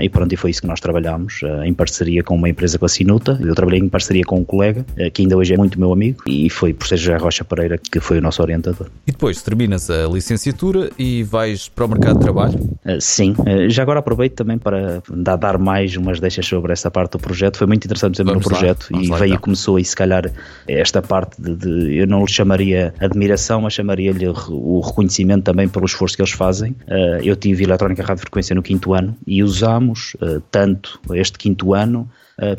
E 0.00 0.08
pronto, 0.08 0.32
e 0.32 0.36
foi 0.36 0.50
isso 0.50 0.62
que 0.62 0.66
nós 0.66 0.80
trabalhámos 0.80 1.40
em 1.64 1.72
parceria 1.72 2.22
com 2.22 2.34
uma 2.34 2.48
empresa 2.48 2.78
com 2.78 2.86
a 2.86 2.88
Sinuta. 2.88 3.38
Eu 3.40 3.54
trabalhei 3.54 3.80
em 3.80 3.88
parceria 3.88 4.24
com 4.24 4.36
um 4.40 4.44
colega, 4.44 4.84
que 5.12 5.22
ainda 5.22 5.36
hoje 5.36 5.54
é 5.54 5.56
muito 5.56 5.78
meu 5.78 5.92
amigo, 5.92 6.07
e 6.26 6.50
foi 6.50 6.72
por 6.72 6.86
ser 6.86 6.96
José 6.96 7.16
Rocha 7.16 7.44
Pereira 7.44 7.78
que 7.78 8.00
foi 8.00 8.18
o 8.18 8.20
nosso 8.20 8.42
orientador. 8.42 8.88
E 9.06 9.12
depois 9.12 9.42
terminas 9.42 9.90
a 9.90 10.06
licenciatura 10.06 10.90
e 10.98 11.22
vais 11.22 11.68
para 11.68 11.86
o 11.86 11.88
mercado 11.88 12.18
de 12.18 12.24
trabalho? 12.24 12.58
Uh, 12.58 13.00
sim, 13.00 13.34
já 13.68 13.82
agora 13.82 14.00
aproveito 14.00 14.34
também 14.34 14.58
para 14.58 15.02
dar 15.10 15.58
mais 15.58 15.96
umas 15.96 16.20
deixas 16.20 16.46
sobre 16.46 16.72
essa 16.72 16.90
parte 16.90 17.12
do 17.12 17.18
projeto. 17.18 17.58
Foi 17.58 17.66
muito 17.66 17.84
interessante 17.84 18.20
o 18.22 18.24
meu 18.24 18.40
projeto 18.40 18.88
e 18.94 19.08
veio 19.08 19.34
e 19.34 19.38
começou 19.38 19.76
aí 19.76 19.84
se 19.84 19.96
calhar 19.96 20.30
esta 20.66 21.00
parte 21.02 21.40
de, 21.40 21.54
de 21.54 21.96
eu 21.96 22.06
não 22.06 22.24
lhe 22.24 22.30
chamaria 22.30 22.94
admiração, 23.00 23.62
mas 23.62 23.72
chamaria-lhe 23.72 24.28
o 24.28 24.80
reconhecimento 24.80 25.44
também 25.44 25.68
pelo 25.68 25.86
esforço 25.86 26.16
que 26.16 26.22
eles 26.22 26.32
fazem. 26.32 26.74
eu 27.22 27.36
tive 27.36 27.64
eletrónica 27.64 28.02
rádio 28.02 28.22
frequência 28.22 28.54
no 28.54 28.62
quinto 28.62 28.92
ano 28.94 29.16
e 29.26 29.42
usámos 29.42 30.16
tanto 30.50 31.00
este 31.14 31.38
quinto 31.38 31.74
ano 31.74 32.08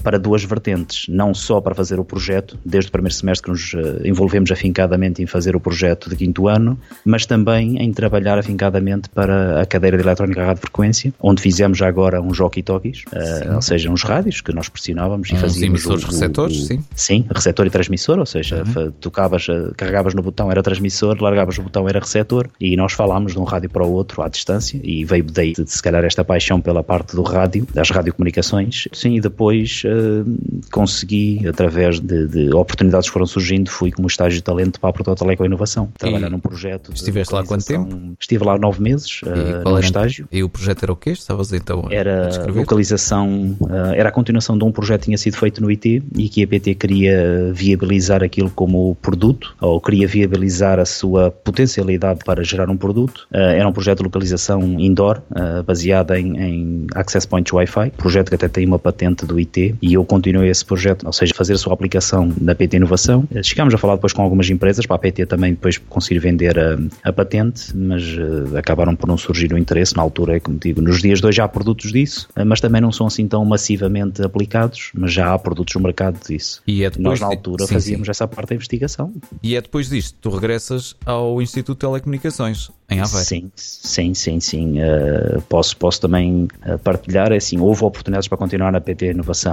para 0.04 0.20
duas 0.20 0.44
vertentes, 0.44 1.08
não 1.08 1.34
só 1.34 1.62
para 1.62 1.74
fazer 1.74 2.00
o 2.00 2.06
projeto, 2.06 2.58
desde 2.66 2.90
o 2.90 2.92
primeiro 2.92 3.14
semestre 3.14 3.46
que 3.46 3.52
nos 3.52 3.74
eh, 3.74 4.08
envolvemos 4.08 4.52
afincadamente 4.52 5.22
em 5.22 5.26
fazer 5.26 5.56
o 5.56 5.60
projeto 5.60 6.10
de 6.10 6.16
quinto 6.16 6.48
ano, 6.48 6.78
mas 7.06 7.26
também 7.26 7.78
em 7.82 7.92
trabalhar 7.94 8.38
afincadamente 8.38 9.10
para 9.10 9.62
a 9.62 9.66
cadeira 9.66 9.98
de 9.98 10.04
eletrónica 10.04 10.46
rádio 10.46 10.62
frequência, 10.62 11.14
onde 11.20 11.42
fizemos 11.42 11.78
já 11.78 11.88
agora 11.88 12.22
uns 12.22 12.40
walkie-talkies, 12.40 13.04
uh, 13.14 13.56
ou 13.56 13.62
seja, 13.62 13.90
uns 13.90 14.04
rádios 14.04 14.42
que 14.42 14.52
nós 14.54 14.68
pressionávamos 14.68 15.30
e 15.30 15.36
fazíamos. 15.36 15.62
emissores, 15.62 16.04
o, 16.04 16.08
receptores, 16.08 16.58
o, 16.58 16.66
sim. 16.66 16.84
Sim, 16.96 17.26
receptor 17.34 17.66
e 17.66 17.70
transmissor, 17.70 18.20
ou 18.20 18.26
seja, 18.26 18.64
uhum. 18.76 18.92
tocavas, 19.00 19.48
carregavas 19.78 20.14
no 20.14 20.22
botão 20.22 20.52
era 20.52 20.62
transmissor, 20.62 21.22
largavas 21.22 21.58
o 21.58 21.64
botão 21.64 21.88
era 21.88 22.00
receptor 22.00 22.50
e 22.60 22.76
nós 22.76 22.94
falámos 22.94 23.34
de 23.34 23.40
um 23.40 23.44
rádio 23.44 23.70
para 23.70 23.86
o 23.86 23.92
outro 23.92 24.22
à 24.22 24.28
distância 24.28 24.80
e 24.84 25.06
veio 25.06 25.24
daí, 25.24 25.54
se 25.66 25.82
calhar, 25.82 26.04
esta 26.04 26.24
paixão 26.24 26.60
pela 26.60 26.84
parte 26.84 27.16
do 27.16 27.22
rádio, 27.22 27.66
das 27.74 27.90
radiocomunicações, 27.90 28.88
sim, 28.92 29.16
e 29.16 29.22
depois 29.22 29.69
depois 29.70 29.84
uh, 29.86 30.26
consegui, 30.72 31.48
através 31.48 32.00
de, 32.00 32.28
de, 32.28 32.56
oportunidades 32.56 33.08
que 33.08 33.14
foram 33.14 33.26
surgindo, 33.26 33.70
fui 33.70 33.92
como 33.92 34.08
estágio 34.08 34.38
de 34.38 34.44
talento 34.44 34.80
para 34.80 34.90
a 34.90 34.94
Prototeleco 34.94 35.46
Inovação, 35.46 35.90
trabalhar 35.98 36.28
e 36.28 36.32
num 36.32 36.40
projeto. 36.40 36.92
Estiveste 36.94 37.34
lá 37.34 37.44
quanto 37.44 37.66
tempo? 37.66 38.16
Estive 38.20 38.44
lá 38.44 38.58
nove 38.58 38.82
meses, 38.82 39.22
uh, 39.24 39.80
estágio. 39.80 40.28
E 40.32 40.44
o 40.44 40.50
projeto 40.50 40.84
era 40.84 40.92
o 40.92 40.96
quê? 40.96 41.12
Estavas 41.12 41.54
então 41.54 41.88
Era 41.90 42.48
localização, 42.48 43.58
uh, 43.62 43.94
era 43.94 44.10
a 44.10 44.12
continuação 44.12 44.58
de 44.58 44.64
um 44.64 44.72
projeto 44.72 45.02
que 45.02 45.06
tinha 45.06 45.18
sido 45.18 45.38
feito 45.38 45.62
no 45.62 45.70
IT 45.70 46.04
e 46.16 46.30
que 46.30 46.44
a 46.44 46.48
PT 46.48 46.76
queria 46.76 47.52
viabilizar 47.54 48.24
aquilo 48.24 48.50
como 48.50 48.96
produto, 48.96 49.56
ou 49.62 49.80
queria 49.80 50.08
viabilizar 50.08 50.80
a 50.80 50.86
sua 50.86 51.32
potencialidade 51.32 52.22
para 52.26 52.44
gerar 52.44 52.70
um 52.70 52.78
produto. 52.78 53.28
Uh, 53.32 53.38
era 53.38 53.68
um 53.68 53.74
projeto 53.74 54.00
de 54.00 54.04
localização 54.06 54.62
indoor, 54.80 55.22
baseado 55.66 56.14
em, 56.14 56.38
em 56.38 56.88
Access 56.96 57.28
Points 57.28 57.52
Wi-Fi, 57.52 57.92
projeto 57.92 58.30
que 58.30 58.36
até 58.36 58.48
tem 58.48 58.66
uma 58.66 58.80
patente 58.80 59.26
do 59.26 59.40
IT 59.40 59.59
e 59.82 59.94
eu 59.94 60.04
continuei 60.04 60.50
esse 60.50 60.66
projeto, 60.66 61.06
ou 61.06 61.14
seja, 61.14 61.34
fazer 61.34 61.54
a 61.54 61.58
sua 61.58 61.74
aplicação 61.74 62.32
na 62.40 62.56
PT 62.56 62.78
Inovação. 62.78 63.28
Chegámos 63.44 63.74
a 63.74 63.78
falar 63.78 63.96
depois 63.96 64.14
com 64.14 64.22
algumas 64.22 64.50
empresas 64.50 64.86
para 64.86 64.96
a 64.96 65.00
PT 65.00 65.26
também 65.26 65.52
depois 65.52 65.78
conseguir 65.78 66.20
vender 66.20 66.58
a, 66.60 66.78
a 67.04 67.14
patente, 67.14 67.76
mas 67.76 68.04
uh, 68.04 68.58
acabaram 68.58 68.96
por 68.96 69.08
não 69.08 69.18
surgir 69.18 69.52
o 69.54 69.58
interesse 69.58 69.96
na 69.96 70.02
altura, 70.02 70.38
é 70.38 70.40
como 70.40 70.58
digo, 70.58 70.82
nos 70.82 71.02
dias 71.02 71.20
de 71.20 71.28
hoje 71.28 71.42
há 71.42 71.48
produtos 71.48 71.92
disso, 71.92 72.28
uh, 72.38 72.46
mas 72.46 72.60
também 72.62 72.82
não 72.82 72.92
são 72.92 73.08
assim 73.08 73.28
tão 73.28 73.44
massivamente 73.46 74.22
aplicados, 74.22 74.92
mas 74.94 75.14
já 75.14 75.34
há 75.34 75.40
produtos 75.40 75.76
no 75.76 75.82
mercado 75.82 76.20
disso. 76.28 76.62
E 76.68 76.84
é 76.84 76.90
depois 76.90 77.20
Nós 77.20 77.20
na 77.20 77.28
altura 77.28 77.66
sim, 77.66 77.74
fazíamos 77.74 78.06
sim. 78.06 78.12
essa 78.12 78.28
parte 78.28 78.50
da 78.50 78.56
investigação. 78.56 79.14
E 79.42 79.56
é 79.56 79.62
depois 79.62 79.90
disto, 79.90 80.18
tu 80.22 80.30
regressas 80.30 80.96
ao 81.06 81.42
Instituto 81.42 81.78
de 81.78 81.80
Telecomunicações 81.80 82.70
em 82.90 83.00
Aveiro. 83.00 83.24
Sim, 83.24 83.52
sim, 83.56 84.14
sim, 84.14 84.40
sim. 84.40 84.80
Uh, 84.80 85.42
posso, 85.44 85.78
posso 85.78 86.02
também 86.02 86.48
partilhar, 86.84 87.32
é 87.32 87.38
assim, 87.38 87.60
houve 87.60 87.84
oportunidades 87.84 88.28
para 88.28 88.38
continuar 88.38 88.72
na 88.72 88.82
PT 88.82 89.12
Inovação 89.12 89.49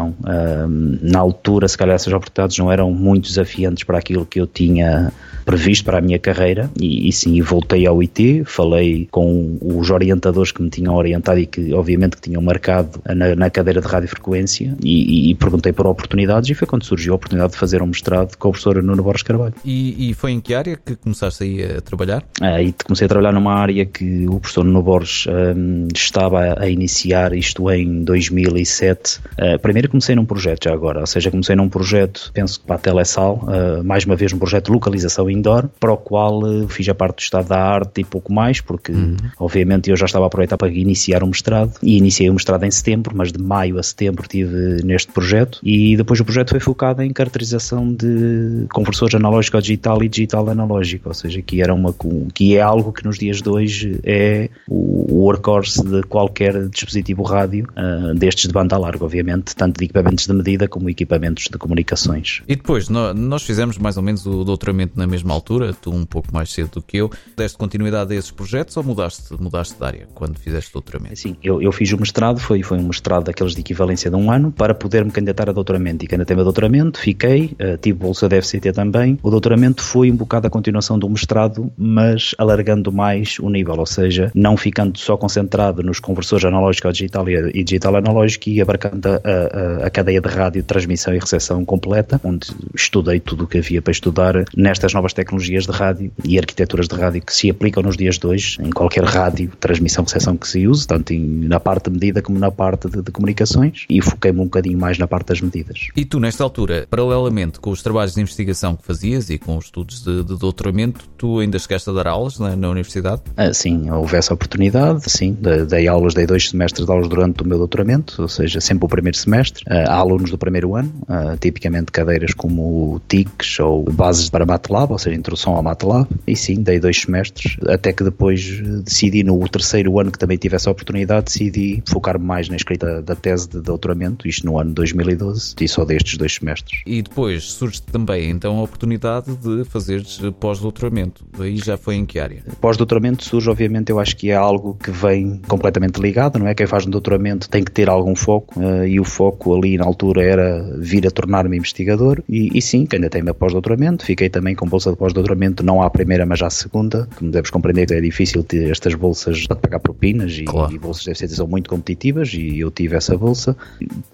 na 1.03 1.19
altura, 1.19 1.69
se 1.69 1.77
calhar 1.77 1.95
essas 1.95 2.13
oportunidades 2.13 2.59
não 2.59 2.71
eram 2.71 2.91
muito 2.91 3.29
desafiantes 3.29 3.85
para 3.85 3.99
aquilo 3.99 4.27
que 4.27 4.41
eu 4.41 4.47
tinha 4.47 5.13
previsto 5.47 5.85
para 5.85 5.99
a 5.99 6.01
minha 6.01 6.19
carreira 6.19 6.69
e, 6.79 7.09
e 7.09 7.13
sim, 7.13 7.41
voltei 7.41 7.87
ao 7.87 8.03
IT, 8.03 8.43
falei 8.45 9.09
com 9.13 9.57
os 9.63 9.91
orientadores 9.91 10.51
que 10.51 10.61
me 10.61 10.69
tinham 10.69 10.95
orientado 10.95 11.39
e 11.39 11.47
que 11.47 11.73
obviamente 11.73 12.17
que 12.17 12.23
tinham 12.23 12.43
marcado 12.43 13.01
na, 13.07 13.37
na 13.37 13.49
cadeira 13.49 13.81
de 13.81 13.87
radiofrequência 13.87 14.77
e, 14.83 15.31
e, 15.31 15.35
perguntei 15.37 15.73
por 15.73 15.87
oportunidades 15.87 16.51
e 16.51 16.55
foi 16.55 16.67
quando 16.67 16.85
surgiu 16.85 17.13
a 17.13 17.17
oportunidade 17.17 17.53
de 17.53 17.59
fazer 17.59 17.81
um 17.81 17.87
mestrado 17.87 18.37
com 18.37 18.49
o 18.49 18.51
professor 18.51 18.83
Nuno 18.83 19.03
Borges 19.05 19.23
Carvalho. 19.23 19.55
E, 19.65 20.11
e 20.11 20.15
foi 20.15 20.33
em 20.33 20.41
que 20.41 20.53
área 20.53 20.77
que 20.77 20.97
começaste 20.97 21.45
aí 21.45 21.63
a 21.63 21.81
trabalhar? 21.81 22.25
Aí 22.41 22.75
comecei 22.85 23.05
a 23.05 23.09
trabalhar 23.09 23.33
numa 23.33 23.55
área 23.55 23.87
que 23.87 24.27
o 24.27 24.41
professor 24.41 24.65
Nuno 24.65 24.83
Borges 24.83 25.27
um, 25.29 25.87
estava 25.95 26.61
a 26.61 26.69
iniciar, 26.69 27.33
isto 27.33 27.71
em 27.71 28.03
2007. 28.03 29.21
Uh, 29.21 29.59
primeiro 29.61 29.89
comecei 29.89 30.17
num 30.17 30.25
projeto 30.25 30.65
já 30.65 30.73
agora, 30.73 31.01
ou 31.01 31.07
seja, 31.07 31.31
comecei 31.31 31.55
num 31.55 31.69
projeto, 31.69 32.33
penso 32.35 32.59
que 32.59 32.67
para 32.67 32.77
a 32.77 32.79
Telesal, 32.79 33.45
uh, 33.45 33.85
mais 33.85 34.05
uma 34.05 34.17
vez 34.17 34.33
um 34.33 34.39
projeto 34.39 34.67
de 34.67 34.73
localização 34.73 35.31
indoor, 35.37 35.69
para 35.81 35.93
o 35.93 35.97
qual 35.97 36.43
uh, 36.43 36.69
fiz 36.69 36.89
a 36.89 36.95
parte 36.95 37.17
do 37.17 37.21
estado 37.21 37.49
da 37.49 37.61
arte 37.61 38.01
e 38.01 38.05
pouco 38.05 38.33
mais, 38.33 38.61
porque 38.61 38.93
uhum. 38.93 39.17
obviamente 39.39 39.91
eu 39.91 39.97
já 39.97 40.07
estava 40.07 40.25
a 40.25 40.29
aproveitar 40.29 40.57
para 40.57 40.69
iniciar 40.69 41.23
o 41.23 41.27
mestrado 41.27 41.73
e 41.83 41.97
iniciei 41.97 42.31
o 42.31 42.35
mestrado 42.35 42.65
em 42.65 42.71
setembro, 42.71 43.15
mas 43.17 43.33
de 43.33 43.43
maio 43.43 43.79
a 43.79 43.83
setembro 43.83 44.27
tive 44.29 44.83
neste 44.85 45.13
projeto 45.13 45.59
e 45.63 45.97
depois 45.97 46.21
o 46.21 46.25
projeto 46.25 46.51
foi 46.51 46.61
focado 46.61 47.03
em 47.03 47.13
caracterização 47.13 47.93
de 47.93 48.67
conversores 48.73 49.15
analógico 49.15 49.61
digital 49.61 50.03
e 50.03 50.09
digital 50.09 50.49
analógico, 50.49 51.09
ou 51.09 51.15
seja, 51.15 51.41
que 51.43 51.63
era 51.63 51.75
uma 51.75 51.95
que 52.35 52.57
é 52.57 52.61
algo 52.61 52.93
que 52.93 53.05
nos 53.05 53.19
dias 53.19 53.41
de 53.41 53.49
hoje 53.49 54.01
é 54.05 54.51
o 54.69 55.23
workhorse 55.23 55.83
de 55.83 56.03
qualquer 56.03 56.69
dispositivo 56.69 57.23
rádio, 57.23 57.69
uh, 57.77 58.15
destes 58.15 58.47
de 58.47 58.53
banda 58.53 58.77
larga, 58.77 59.05
obviamente, 59.05 59.55
tanto 59.55 59.79
de 59.79 59.85
equipamentos 59.85 60.27
de 60.27 60.33
medida 60.33 60.69
como 60.69 60.91
equipamentos 60.91 61.45
de 61.51 61.59
comunicações. 61.59 62.43
E 62.47 62.57
depois, 62.57 62.89
nós 62.89 63.43
fizemos 63.43 63.79
mais 63.79 63.97
ou 63.97 64.03
menos 64.03 64.27
o 64.27 64.45
doutoramento 64.45 64.93
na 64.97 65.07
mesma 65.07 65.26
altura, 65.35 65.73
tu 65.75 65.91
um 65.91 66.05
pouco 66.05 66.33
mais 66.33 66.51
cedo 66.51 66.71
do 66.75 66.83
que 66.83 66.99
eu. 66.99 67.11
Deste 67.37 67.59
continuidade 67.59 68.15
a 68.15 68.17
esses 68.17 68.31
projetos 68.31 68.77
ou 68.77 68.85
mudaste, 68.85 69.35
mudaste 69.41 69.77
de 69.79 69.85
área 69.85 70.09
quando 70.15 70.39
fizeste 70.39 70.71
o 70.71 70.75
doutoramento? 70.75 71.17
Sim, 71.17 71.37
eu, 71.43 71.61
eu 71.61 71.73
fiz 71.73 71.93
o 71.93 71.99
mestrado, 71.99 72.39
foi, 72.39 72.63
foi 72.63 72.79
um 72.79 72.87
mestrado 72.89 73.25
daqueles 73.25 73.55
de 73.55 73.61
equivalência 73.61 74.11
de 74.11 74.17
um 74.17 74.31
ano, 74.31 74.53
para 74.53 74.75
poder 74.75 75.05
me 75.05 75.11
candidatar 75.11 75.49
a 75.49 75.53
doutoramento. 75.53 76.05
E 76.05 76.09
candidatei-me 76.09 76.43
a 76.43 76.45
doutoramento, 76.45 76.99
fiquei, 76.99 77.57
uh, 77.61 77.77
tive 77.81 77.99
bolsa 77.99 78.29
da 78.29 78.41
FCT 78.41 78.73
também. 78.73 79.19
O 79.23 79.31
doutoramento 79.31 79.83
foi 79.83 80.11
um 80.11 80.17
bocado 80.17 80.47
a 80.47 80.51
continuação 80.51 80.99
do 80.99 81.09
mestrado, 81.09 81.71
mas 81.77 82.35
alargando 82.39 82.93
mais 82.93 83.39
o 83.39 83.49
nível, 83.49 83.77
ou 83.79 83.87
seja, 83.87 84.31
não 84.35 84.57
ficando 84.57 84.99
só 84.99 85.17
concentrado 85.17 85.83
nos 85.83 86.01
conversores 86.01 86.45
analógico 86.45 86.91
digital 86.93 87.29
e 87.29 87.65
digital 87.65 87.97
analógico 87.97 88.49
e 88.49 88.61
abarcando 88.61 89.09
a, 89.09 89.83
a, 89.83 89.87
a 89.87 89.91
cadeia 89.91 90.21
de 90.21 90.29
rádio, 90.29 90.63
transmissão 90.63 91.15
e 91.15 91.19
recepção 91.19 91.65
completa, 91.65 92.21
onde 92.23 92.49
estudei 92.75 93.21
tudo 93.21 93.45
o 93.45 93.47
que 93.47 93.59
havia 93.59 93.83
para 93.83 93.93
estudar 93.93 94.45
nestas 94.57 94.93
novas 94.93 95.13
tecnologias 95.17 95.67
de 95.67 95.73
rádio 95.73 96.13
e 96.25 96.39
arquiteturas 96.39 96.87
de 96.87 96.95
rádio 96.95 97.23
que 97.23 97.35
se 97.35 97.51
aplicam 97.51 97.83
nos 97.83 97.97
dias 97.97 98.19
de 98.19 98.27
hoje, 98.27 98.59
em 98.63 98.71
qualquer 98.71 99.05
rádio, 99.05 99.51
transmissão, 99.59 100.05
recepção 100.05 100.37
que 100.37 100.47
se 100.47 100.67
use, 100.67 100.87
tanto 100.87 101.13
em, 101.13 101.49
na 101.49 101.59
parte 101.59 101.91
de 101.91 101.91
medida 101.91 102.23
como 102.23 102.39
na 102.39 102.51
parte 102.51 102.89
de, 102.89 103.03
de 103.03 103.11
comunicações, 103.11 103.85
e 103.89 104.01
foquei-me 104.01 104.41
um 104.41 104.45
bocadinho 104.45 104.79
mais 104.79 104.99
na 104.99 105.07
parte 105.07 105.29
das 105.29 105.41
medidas. 105.41 105.89
E 105.97 106.05
tu, 106.05 106.21
nesta 106.21 106.45
altura, 106.45 106.87
paralelamente 106.89 107.59
com 107.59 107.71
os 107.71 107.83
trabalhos 107.83 108.15
de 108.15 108.21
investigação 108.21 108.77
que 108.77 108.85
fazias 108.85 109.31
e 109.31 109.39
com 109.39 109.57
os 109.57 109.67
estudos 109.67 110.03
de, 110.03 110.23
de 110.23 110.39
doutoramento, 110.39 111.09
tu 111.17 111.39
ainda 111.39 111.59
chegaste 111.59 111.89
a 111.91 111.93
dar 111.93 112.07
aulas 112.07 112.39
na, 112.39 112.55
na 112.55 112.69
universidade? 112.69 113.23
Ah, 113.37 113.53
sim, 113.53 113.91
houve 113.91 114.17
essa 114.17 114.35
oportunidade, 114.35 115.11
sim, 115.11 115.37
dei 115.69 115.89
aulas, 115.89 116.15
dei 116.15 116.27
dois 116.27 116.51
semestres 116.51 116.85
de 116.85 116.93
aulas 116.93 117.09
durante 117.09 117.43
o 117.43 117.47
meu 117.47 117.59
doutoramento, 117.59 118.23
ou 118.23 118.29
seja, 118.29 118.61
sempre 118.61 118.85
o 118.85 118.89
primeiro 118.89 119.17
semestre, 119.17 119.65
ah, 119.69 119.95
há 119.95 119.97
alunos 119.97 120.31
do 120.31 120.39
primeiro 120.39 120.77
ano, 120.77 120.93
ah, 121.09 121.37
tipicamente 121.41 121.91
cadeiras 121.91 122.35
como 122.35 123.01
TICs 123.09 123.61
ou 123.61 123.85
bases 123.85 124.29
para 124.29 124.45
MATLAB, 124.45 124.93
ou 124.97 124.99
seja, 124.99 125.15
introdução 125.15 125.55
ao 125.55 125.63
MATLAB, 125.63 126.09
e 126.27 126.35
sim, 126.35 126.63
dei 126.63 126.81
dois 126.81 127.03
semestres, 127.03 127.57
até 127.69 127.93
que 127.93 128.03
depois 128.03 128.61
decidi 128.83 129.23
no 129.23 129.47
terceiro 129.49 130.01
ano 130.01 130.11
que 130.11 130.19
também 130.19 130.39
tive 130.39 130.57
essa 130.57 130.71
oportunidade, 130.71 131.27
decidi 131.27 131.83
focar-me 131.87 132.25
mais 132.25 132.49
na 132.49 132.57
escrita 132.57 133.03
da 133.03 133.15
tese 133.15 133.49
de 133.49 133.61
doutoramento, 133.61 134.27
isto 134.27 134.47
no 134.47 134.59
ano 134.59 134.73
2012, 134.73 135.55
e 135.61 135.69
só 135.69 135.85
destes 135.85 136.17
dois 136.17 136.35
semestres. 136.35 136.81
E 136.87 137.03
depois 137.03 137.45
surge 137.45 137.83
também 137.83 138.31
então 138.31 138.59
a 138.59 138.63
oportunidade 138.63 139.37
de 139.37 139.65
fazeres 139.65 140.19
pós-doutoramento, 140.41 141.25
aí 141.39 141.59
já 141.59 141.77
foi 141.77 141.97
em 141.97 142.07
que 142.07 142.19
área? 142.19 142.43
Pós-doutoramento 142.61 143.23
surge, 143.23 143.51
obviamente, 143.51 143.91
eu 143.91 144.01
acho 144.01 144.17
que 144.17 144.31
é 144.31 144.35
algo 144.35 144.75
que 144.83 144.91
vem 144.91 145.41
completamente 145.47 146.01
ligado, 146.01 146.39
não 146.39 146.49
é? 146.49 146.55
Quem 146.55 146.67
faz 146.67 146.87
um 146.87 146.91
doutoramento 146.91 147.51
tem 147.51 147.63
que 147.63 147.71
ter 147.71 147.91
algum 147.91 148.17
foco, 148.17 148.59
uh, 148.59 148.87
e 148.87 148.99
o 148.99 149.05
foco 149.05 149.55
ali 149.55 149.77
na 149.77 149.85
altura 149.85 150.23
era 150.23 150.79
vir 150.79 151.07
a 151.07 151.11
tornar-me 151.11 151.57
investigador, 151.57 152.23
e, 152.27 152.57
e 152.57 152.63
sim, 152.63 152.89
ainda 152.91 153.11
tenho 153.11 153.27
pós-doutoramento, 153.35 154.05
fiquei 154.05 154.31
também 154.31 154.55
com 154.55 154.67
bolsa 154.67 154.86
de 154.93 154.99
pós-doutoramento, 154.99 155.65
não 155.65 155.83
à 155.83 155.91
primeira, 155.91 156.27
mas 156.27 156.43
à 156.43 156.51
segunda, 156.51 157.09
como 157.17 157.31
deves 157.31 157.51
compreender 157.51 157.91
é 157.93 158.01
difícil 158.01 158.43
ter 158.43 158.71
estas 158.71 158.95
bolsas 158.95 159.47
para 159.47 159.57
pagar 159.57 159.81
propinas, 159.81 160.33
e, 160.33 160.45
claro. 160.45 160.73
e 160.73 160.79
bolsas 160.79 161.05
deve 161.05 161.19
ser 161.19 161.29
são 161.29 161.47
muito 161.47 161.69
competitivas, 161.69 162.33
e 162.35 162.61
eu 162.61 162.71
tive 162.71 162.97
essa 162.97 163.17
bolsa. 163.17 163.57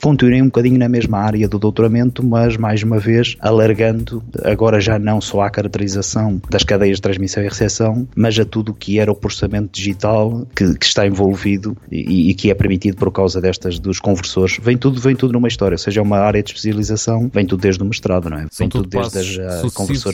Continuei 0.03 0.43
um 0.43 0.47
bocadinho 0.47 0.79
na 0.79 0.89
mesma 0.89 1.19
área 1.19 1.49
do 1.49 1.59
doutoramento, 1.59 2.25
mas 2.25 2.57
mais 2.57 2.83
uma 2.83 2.99
vez 2.99 3.37
alargando, 3.41 4.23
agora 4.45 4.81
já 4.81 4.99
não 4.99 5.21
só 5.21 5.43
à 5.43 5.51
caracterização 5.51 6.41
das 6.51 6.65
cadeias 6.65 6.97
de 6.97 7.03
transmissão 7.03 7.43
e 7.43 7.49
recepção, 7.49 8.07
mas 8.15 8.39
a 8.39 8.45
tudo 8.45 8.73
o 8.73 8.75
que 8.75 8.99
era 8.99 9.11
o 9.11 9.15
processamento 9.15 9.71
digital 9.73 10.47
que, 10.55 10.75
que 10.75 10.85
está 10.85 11.07
envolvido 11.07 11.77
e, 11.91 12.31
e, 12.31 12.35
que 12.35 12.51
é 12.51 12.55
permitido 12.55 12.97
por 12.97 13.11
causa 13.13 13.41
destas 13.41 13.79
dos 13.79 14.01
conversores. 14.01 14.59
Vem 14.61 14.77
tudo, 14.77 15.01
vem 15.01 15.15
tudo 15.15 15.33
numa 15.33 15.49
história, 15.49 15.77
seja 15.79 16.03
uma 16.03 16.19
área 16.19 16.43
de 16.43 16.51
especialização, 16.51 17.31
vem 17.33 17.47
tudo 17.47 17.61
desde 17.61 17.83
o 17.83 17.87
mestrado, 17.87 18.29
não 18.29 18.39
é? 18.39 18.47
Vem 18.59 18.69
tudo, 18.69 18.89
tudo 18.89 19.11
desde 19.11 19.41
a 19.41 19.63
conversor 19.75 20.13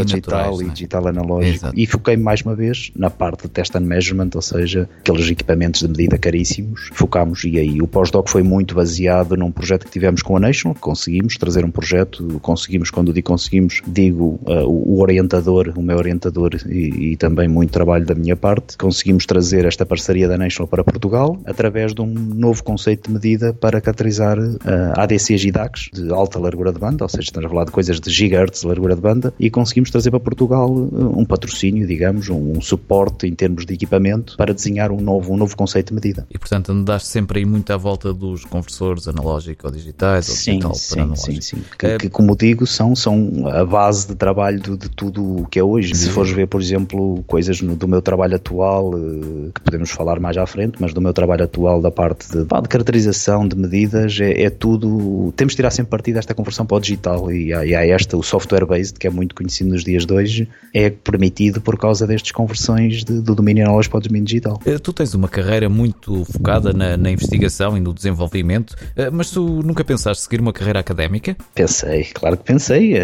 e 0.00 0.04
digital 0.04 0.62
e 0.62 0.66
é? 0.66 0.68
digital 0.68 1.08
analógico. 1.08 1.56
Exato. 1.56 1.78
E 1.78 1.86
foquei 1.86 2.16
mais 2.16 2.42
uma 2.42 2.54
vez 2.54 2.90
na 2.96 3.10
parte 3.10 3.42
de 3.42 3.48
test 3.48 3.74
and 3.76 3.80
measurement, 3.80 4.30
ou 4.34 4.42
seja, 4.42 4.88
aqueles 5.00 5.28
equipamentos 5.30 5.80
de 5.80 5.88
medida 5.88 6.18
caríssimos. 6.18 6.90
Focámos 6.92 7.44
e 7.44 7.58
aí 7.58 7.82
o 7.82 7.86
pós-doc 7.86 8.28
foi 8.28 8.42
muito 8.42 8.74
baseado 8.74 9.36
num 9.36 9.50
projeto 9.50 9.86
que 9.86 9.90
tivemos 9.90 10.22
com 10.22 10.36
a 10.36 10.40
National, 10.40 10.76
conseguimos 10.78 11.36
trazer 11.36 11.64
um 11.64 11.70
projeto, 11.70 12.38
conseguimos, 12.42 12.90
quando 12.90 13.12
digo 13.12 13.24
conseguimos, 13.24 13.82
digo 13.86 14.38
uh, 14.46 14.66
o 14.66 15.00
orientador, 15.00 15.72
o 15.76 15.82
meu 15.82 15.96
orientador 15.96 16.50
e, 16.66 17.12
e, 17.12 17.16
também 17.16 17.48
muito 17.48 17.70
trabalho 17.70 18.04
da 18.04 18.14
minha 18.14 18.36
parte, 18.36 18.76
conseguimos 18.76 19.26
trazer 19.26 19.64
esta 19.64 19.84
parceria 19.84 20.28
da 20.28 20.36
National 20.36 20.68
para 20.68 20.84
Portugal 20.84 21.38
através 21.44 21.94
de 21.94 22.02
um 22.02 22.06
novo 22.06 22.62
conceito 22.62 23.08
de 23.08 23.14
medida 23.14 23.52
para 23.52 23.80
caracterizar 23.80 24.38
uh, 24.38 24.58
ADCs 24.94 25.44
e 25.44 25.50
DACs 25.50 25.90
de 25.92 26.12
alta 26.12 26.38
largura 26.38 26.72
de 26.72 26.78
banda, 26.78 27.04
ou 27.04 27.08
seja, 27.08 27.24
estamos 27.24 27.46
a 27.46 27.48
falar 27.48 27.64
de 27.64 27.72
coisas 27.72 28.00
de 28.00 28.10
gigahertz 28.10 28.60
de 28.60 28.66
largura 28.66 28.94
de 28.94 29.00
banda 29.00 29.34
e 29.38 29.50
conseguimos 29.50 29.83
trazer 29.90 30.10
para 30.10 30.20
Portugal 30.20 30.70
uh, 30.70 31.18
um 31.18 31.24
patrocínio, 31.24 31.86
digamos, 31.86 32.28
um, 32.28 32.58
um, 32.58 32.60
suporte 32.60 33.26
em 33.26 33.34
termos 33.34 33.66
de 33.66 33.74
equipamento 33.74 34.36
para 34.36 34.52
desenhar 34.54 34.90
um 34.90 35.00
novo, 35.00 35.32
um 35.32 35.36
novo 35.36 35.56
conceito 35.56 35.88
de 35.88 35.94
medida. 35.94 36.26
E 36.30 36.38
portanto 36.38 36.72
andaste 36.72 37.08
sempre 37.08 37.40
aí 37.40 37.44
muito 37.44 37.72
à 37.72 37.76
volta 37.76 38.12
dos 38.12 38.44
conversores 38.44 39.08
analógicos 39.08 39.64
ou 39.64 39.70
digitais 39.70 40.28
ou 40.28 40.34
sim, 40.34 40.52
digital 40.52 40.74
sim, 40.74 40.94
para 40.94 41.02
analógico. 41.02 41.32
Sim, 41.32 41.40
sim, 41.40 41.62
que, 41.78 41.86
é... 41.86 41.98
que, 41.98 42.08
como 42.08 42.36
digo 42.36 42.66
são, 42.66 42.94
são 42.94 43.48
a 43.48 43.64
base 43.64 44.08
de 44.08 44.14
trabalho 44.14 44.60
de, 44.60 44.76
de 44.76 44.88
tudo 44.88 45.42
o 45.42 45.46
que 45.46 45.58
é 45.58 45.64
hoje. 45.64 45.94
Se 45.94 46.10
fores 46.10 46.30
ver, 46.32 46.46
por 46.46 46.60
exemplo, 46.60 47.22
coisas 47.26 47.60
no, 47.60 47.76
do 47.76 47.88
meu 47.88 48.02
trabalho 48.02 48.36
atual, 48.36 48.94
uh, 48.94 49.52
que 49.54 49.60
podemos 49.60 49.90
falar 49.90 50.20
mais 50.20 50.36
à 50.36 50.46
frente, 50.46 50.76
mas 50.80 50.92
do 50.92 51.00
meu 51.00 51.12
trabalho 51.12 51.44
atual 51.44 51.80
da 51.80 51.90
parte 51.90 52.28
de, 52.30 52.44
de 52.44 52.68
caracterização 52.68 53.46
de 53.46 53.56
medidas, 53.56 54.18
é, 54.20 54.42
é, 54.42 54.50
tudo. 54.50 55.32
Temos 55.36 55.52
de 55.52 55.56
tirar 55.56 55.70
sempre 55.70 55.90
partido 55.90 56.14
desta 56.14 56.34
conversão 56.34 56.66
para 56.66 56.76
o 56.76 56.80
digital 56.80 57.30
e 57.30 57.52
há, 57.52 57.64
e 57.64 57.74
há 57.74 57.86
esta, 57.86 58.16
o 58.16 58.22
software 58.22 58.66
based, 58.66 58.98
que 58.98 59.06
é 59.06 59.10
muito 59.10 59.34
conhecido 59.34 59.70
nos 59.74 59.84
dias 59.84 60.06
de 60.06 60.14
hoje, 60.14 60.48
é 60.72 60.88
permitido 60.88 61.60
por 61.60 61.76
causa 61.76 62.06
destas 62.06 62.30
conversões 62.30 63.04
de, 63.04 63.20
do 63.20 63.34
domínio 63.34 63.64
analógico 63.64 63.92
para 63.92 64.06
o 64.06 64.08
domínio 64.08 64.26
digital. 64.26 64.60
Eh, 64.64 64.78
tu 64.78 64.92
tens 64.92 65.14
uma 65.14 65.28
carreira 65.28 65.68
muito 65.68 66.24
focada 66.24 66.72
na, 66.72 66.96
na 66.96 67.10
investigação 67.10 67.76
e 67.76 67.80
no 67.80 67.92
desenvolvimento, 67.92 68.74
eh, 68.96 69.10
mas 69.10 69.30
tu 69.30 69.62
nunca 69.62 69.84
pensaste 69.84 70.22
seguir 70.22 70.40
uma 70.40 70.52
carreira 70.52 70.80
académica? 70.80 71.36
Pensei, 71.54 72.04
claro 72.14 72.36
que 72.36 72.44
pensei. 72.44 72.94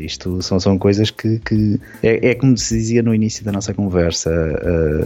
Isto 0.00 0.40
são, 0.42 0.58
são 0.58 0.78
coisas 0.78 1.10
que. 1.10 1.38
que 1.40 1.80
é, 2.02 2.30
é, 2.30 2.34
como 2.34 2.56
se 2.56 2.76
dizia 2.76 3.02
no 3.02 3.14
início 3.14 3.44
da 3.44 3.52
nossa 3.52 3.74
conversa: 3.74 4.30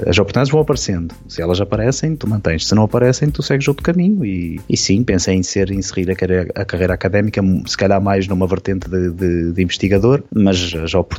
as 0.07 0.19
oportunidades 0.19 0.53
vão 0.53 0.61
aparecendo. 0.61 1.15
Se 1.29 1.41
elas 1.41 1.61
aparecem, 1.61 2.15
tu 2.17 2.29
mantens. 2.29 2.67
Se 2.67 2.75
não 2.75 2.85
aparecem, 2.85 3.31
tu 3.31 3.43
segues 3.43 3.67
outro 3.67 3.83
caminho. 3.83 4.25
E, 4.25 4.61
e 4.69 4.77
sim, 4.77 5.03
pensei 5.03 5.35
em 5.35 5.43
ser, 5.43 5.71
inserir 5.71 6.11
a 6.11 6.15
carreira, 6.15 6.49
a 6.55 6.65
carreira 6.65 6.95
académica, 6.95 7.41
se 7.67 7.77
calhar 7.77 8.01
mais 8.01 8.29
numa 8.29 8.47
vertente 8.47 8.89
de, 8.89 9.11
de, 9.11 9.53
de 9.53 9.63
investigador, 9.63 10.23
mas 10.35 10.75
as 10.75 10.95
oportunidades 10.95 11.14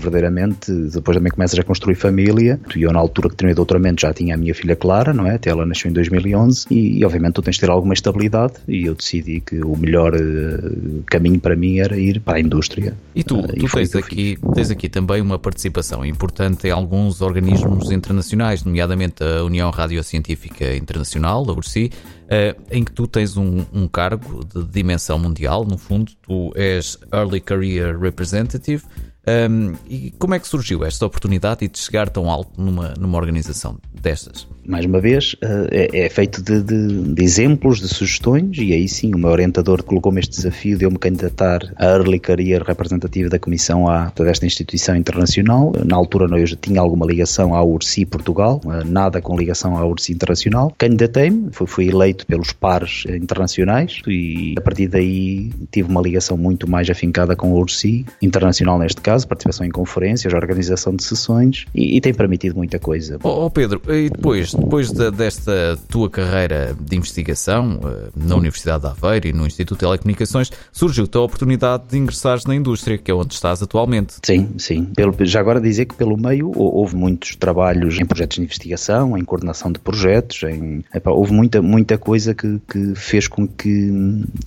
verdadeiramente, 0.00 0.72
depois 0.72 1.16
também 1.16 1.30
começas 1.32 1.58
a 1.58 1.62
construir 1.62 1.94
família. 1.94 2.60
E 2.74 2.82
eu, 2.82 2.92
na 2.92 2.98
altura 2.98 3.28
que 3.28 3.36
terminei 3.36 3.52
o 3.52 3.56
doutoramento, 3.56 4.02
já 4.02 4.12
tinha 4.12 4.34
a 4.34 4.38
minha 4.38 4.54
filha 4.54 4.76
Clara, 4.76 5.12
não 5.12 5.26
é? 5.26 5.34
Até 5.36 5.50
ela 5.50 5.64
nasceu 5.64 5.90
em 5.90 5.94
2011 5.94 6.66
e, 6.70 6.98
e 6.98 7.04
obviamente 7.04 7.34
tu 7.34 7.42
tens 7.42 7.54
de 7.54 7.60
ter 7.60 7.70
alguma 7.70 7.94
estabilidade 7.94 8.54
e 8.66 8.84
eu 8.84 8.94
decidi 8.94 9.40
que 9.40 9.60
o 9.62 9.76
melhor 9.76 10.14
uh, 10.14 11.02
caminho 11.06 11.40
para 11.40 11.56
mim 11.56 11.78
era 11.78 11.98
ir 11.98 12.20
para 12.20 12.38
a 12.38 12.40
indústria. 12.40 12.94
E 13.14 13.22
tu, 13.22 13.38
uh, 13.38 13.46
tu 13.46 13.66
e 13.66 13.68
tens, 13.68 13.94
aqui, 13.94 14.38
tens 14.54 14.70
aqui 14.70 14.88
também 14.88 15.20
uma 15.20 15.38
participação 15.38 16.04
importante 16.04 16.66
em 16.66 16.70
alguns 16.70 17.20
organismos 17.20 17.90
internacionais, 17.90 18.64
nomeadamente 18.64 19.22
a 19.22 19.44
União 19.44 19.70
Radiocientífica 19.70 20.74
Internacional, 20.74 21.44
a 21.48 21.52
URSI, 21.52 21.90
uh, 22.28 22.62
em 22.70 22.84
que 22.84 22.92
tu 22.92 23.06
tens 23.06 23.36
um, 23.36 23.64
um, 23.72 23.88
cargo 23.88 24.44
de 24.44 24.64
dimensão 24.64 25.18
mundial, 25.18 25.64
no 25.64 25.78
fundo, 25.78 26.12
tu 26.22 26.52
és 26.54 26.98
Early 27.12 27.40
Career 27.40 27.98
Representative. 27.98 28.82
Um, 29.28 29.74
e 29.86 30.10
como 30.12 30.34
é 30.34 30.38
que 30.38 30.48
surgiu 30.48 30.84
esta 30.84 31.04
oportunidade 31.04 31.68
de 31.68 31.78
chegar 31.78 32.08
tão 32.08 32.30
alto 32.30 32.60
numa, 32.60 32.94
numa 32.98 33.18
organização 33.18 33.78
destas? 33.92 34.46
Mais 34.68 34.84
uma 34.84 35.00
vez, 35.00 35.34
eh, 35.40 35.88
é, 35.92 35.98
é 36.04 36.08
feito 36.10 36.42
de, 36.42 36.62
de, 36.62 37.14
de, 37.14 37.22
exemplos, 37.24 37.80
de 37.80 37.88
sugestões, 37.88 38.58
e 38.58 38.74
aí 38.74 38.86
sim 38.86 39.14
o 39.14 39.18
meu 39.18 39.30
orientador 39.30 39.82
colocou-me 39.82 40.20
este 40.20 40.36
desafio 40.36 40.76
de 40.76 40.84
eu 40.84 40.90
me 40.90 40.98
candidatar 40.98 41.60
a 41.76 41.86
Early 41.86 42.20
Career 42.20 42.62
representativa 42.62 43.30
da 43.30 43.38
Comissão 43.38 43.88
A 43.88 44.12
desta 44.18 44.44
instituição 44.44 44.94
internacional. 44.94 45.72
Na 45.86 45.96
altura 45.96 46.38
eu 46.38 46.46
já 46.46 46.56
tinha 46.56 46.82
alguma 46.82 47.06
ligação 47.06 47.54
à 47.54 47.64
URSI 47.64 48.04
Portugal, 48.04 48.60
eh, 48.66 48.84
nada 48.84 49.22
com 49.22 49.34
ligação 49.34 49.78
à 49.78 49.86
URSI 49.86 50.12
Internacional. 50.12 50.74
Candidatei-me, 50.76 51.48
fui, 51.50 51.66
fui 51.66 51.88
eleito 51.88 52.26
pelos 52.26 52.52
pares 52.52 53.04
internacionais 53.08 54.02
e 54.06 54.54
a 54.58 54.60
partir 54.60 54.88
daí 54.88 55.50
tive 55.70 55.88
uma 55.88 56.02
ligação 56.02 56.36
muito 56.36 56.68
mais 56.68 56.90
afincada 56.90 57.34
com 57.34 57.52
a 57.52 57.58
URSI 57.58 58.04
Internacional 58.20 58.78
neste 58.78 59.00
caso, 59.00 59.26
participação 59.26 59.66
em 59.66 59.70
conferências, 59.70 60.34
organização 60.34 60.94
de 60.94 61.04
sessões 61.04 61.64
e, 61.74 61.96
e 61.96 62.00
tem 62.02 62.12
permitido 62.12 62.54
muita 62.54 62.78
coisa. 62.78 63.18
Oh, 63.22 63.46
oh 63.46 63.50
Pedro, 63.50 63.80
e 63.88 64.10
depois 64.10 64.57
depois 64.60 64.90
de, 64.92 65.10
desta 65.10 65.78
tua 65.88 66.10
carreira 66.10 66.76
de 66.78 66.96
investigação 66.96 67.78
uh, 67.78 68.10
na 68.14 68.36
Universidade 68.36 68.82
de 68.82 68.88
Aveiro 68.88 69.28
e 69.28 69.32
no 69.32 69.46
Instituto 69.46 69.78
de 69.78 69.80
Telecomunicações, 69.80 70.50
surgiu-te 70.72 71.16
a 71.16 71.20
oportunidade 71.20 71.84
de 71.88 71.98
ingressares 71.98 72.44
na 72.44 72.54
indústria, 72.54 72.98
que 72.98 73.10
é 73.10 73.14
onde 73.14 73.34
estás 73.34 73.62
atualmente. 73.62 74.16
Sim, 74.24 74.48
sim. 74.58 74.84
Pelo, 74.96 75.14
já 75.20 75.40
agora 75.40 75.60
dizer 75.60 75.86
que 75.86 75.94
pelo 75.94 76.16
meio 76.16 76.52
houve 76.54 76.96
muitos 76.96 77.36
trabalhos 77.36 77.98
em 77.98 78.04
projetos 78.04 78.36
de 78.36 78.42
investigação, 78.42 79.16
em 79.16 79.24
coordenação 79.24 79.70
de 79.72 79.78
projetos, 79.78 80.42
em, 80.42 80.84
epa, 80.92 81.10
houve 81.10 81.32
muita, 81.32 81.62
muita 81.62 81.96
coisa 81.96 82.34
que, 82.34 82.60
que, 82.68 82.94
fez 82.94 83.28
com 83.28 83.46
que, 83.46 83.90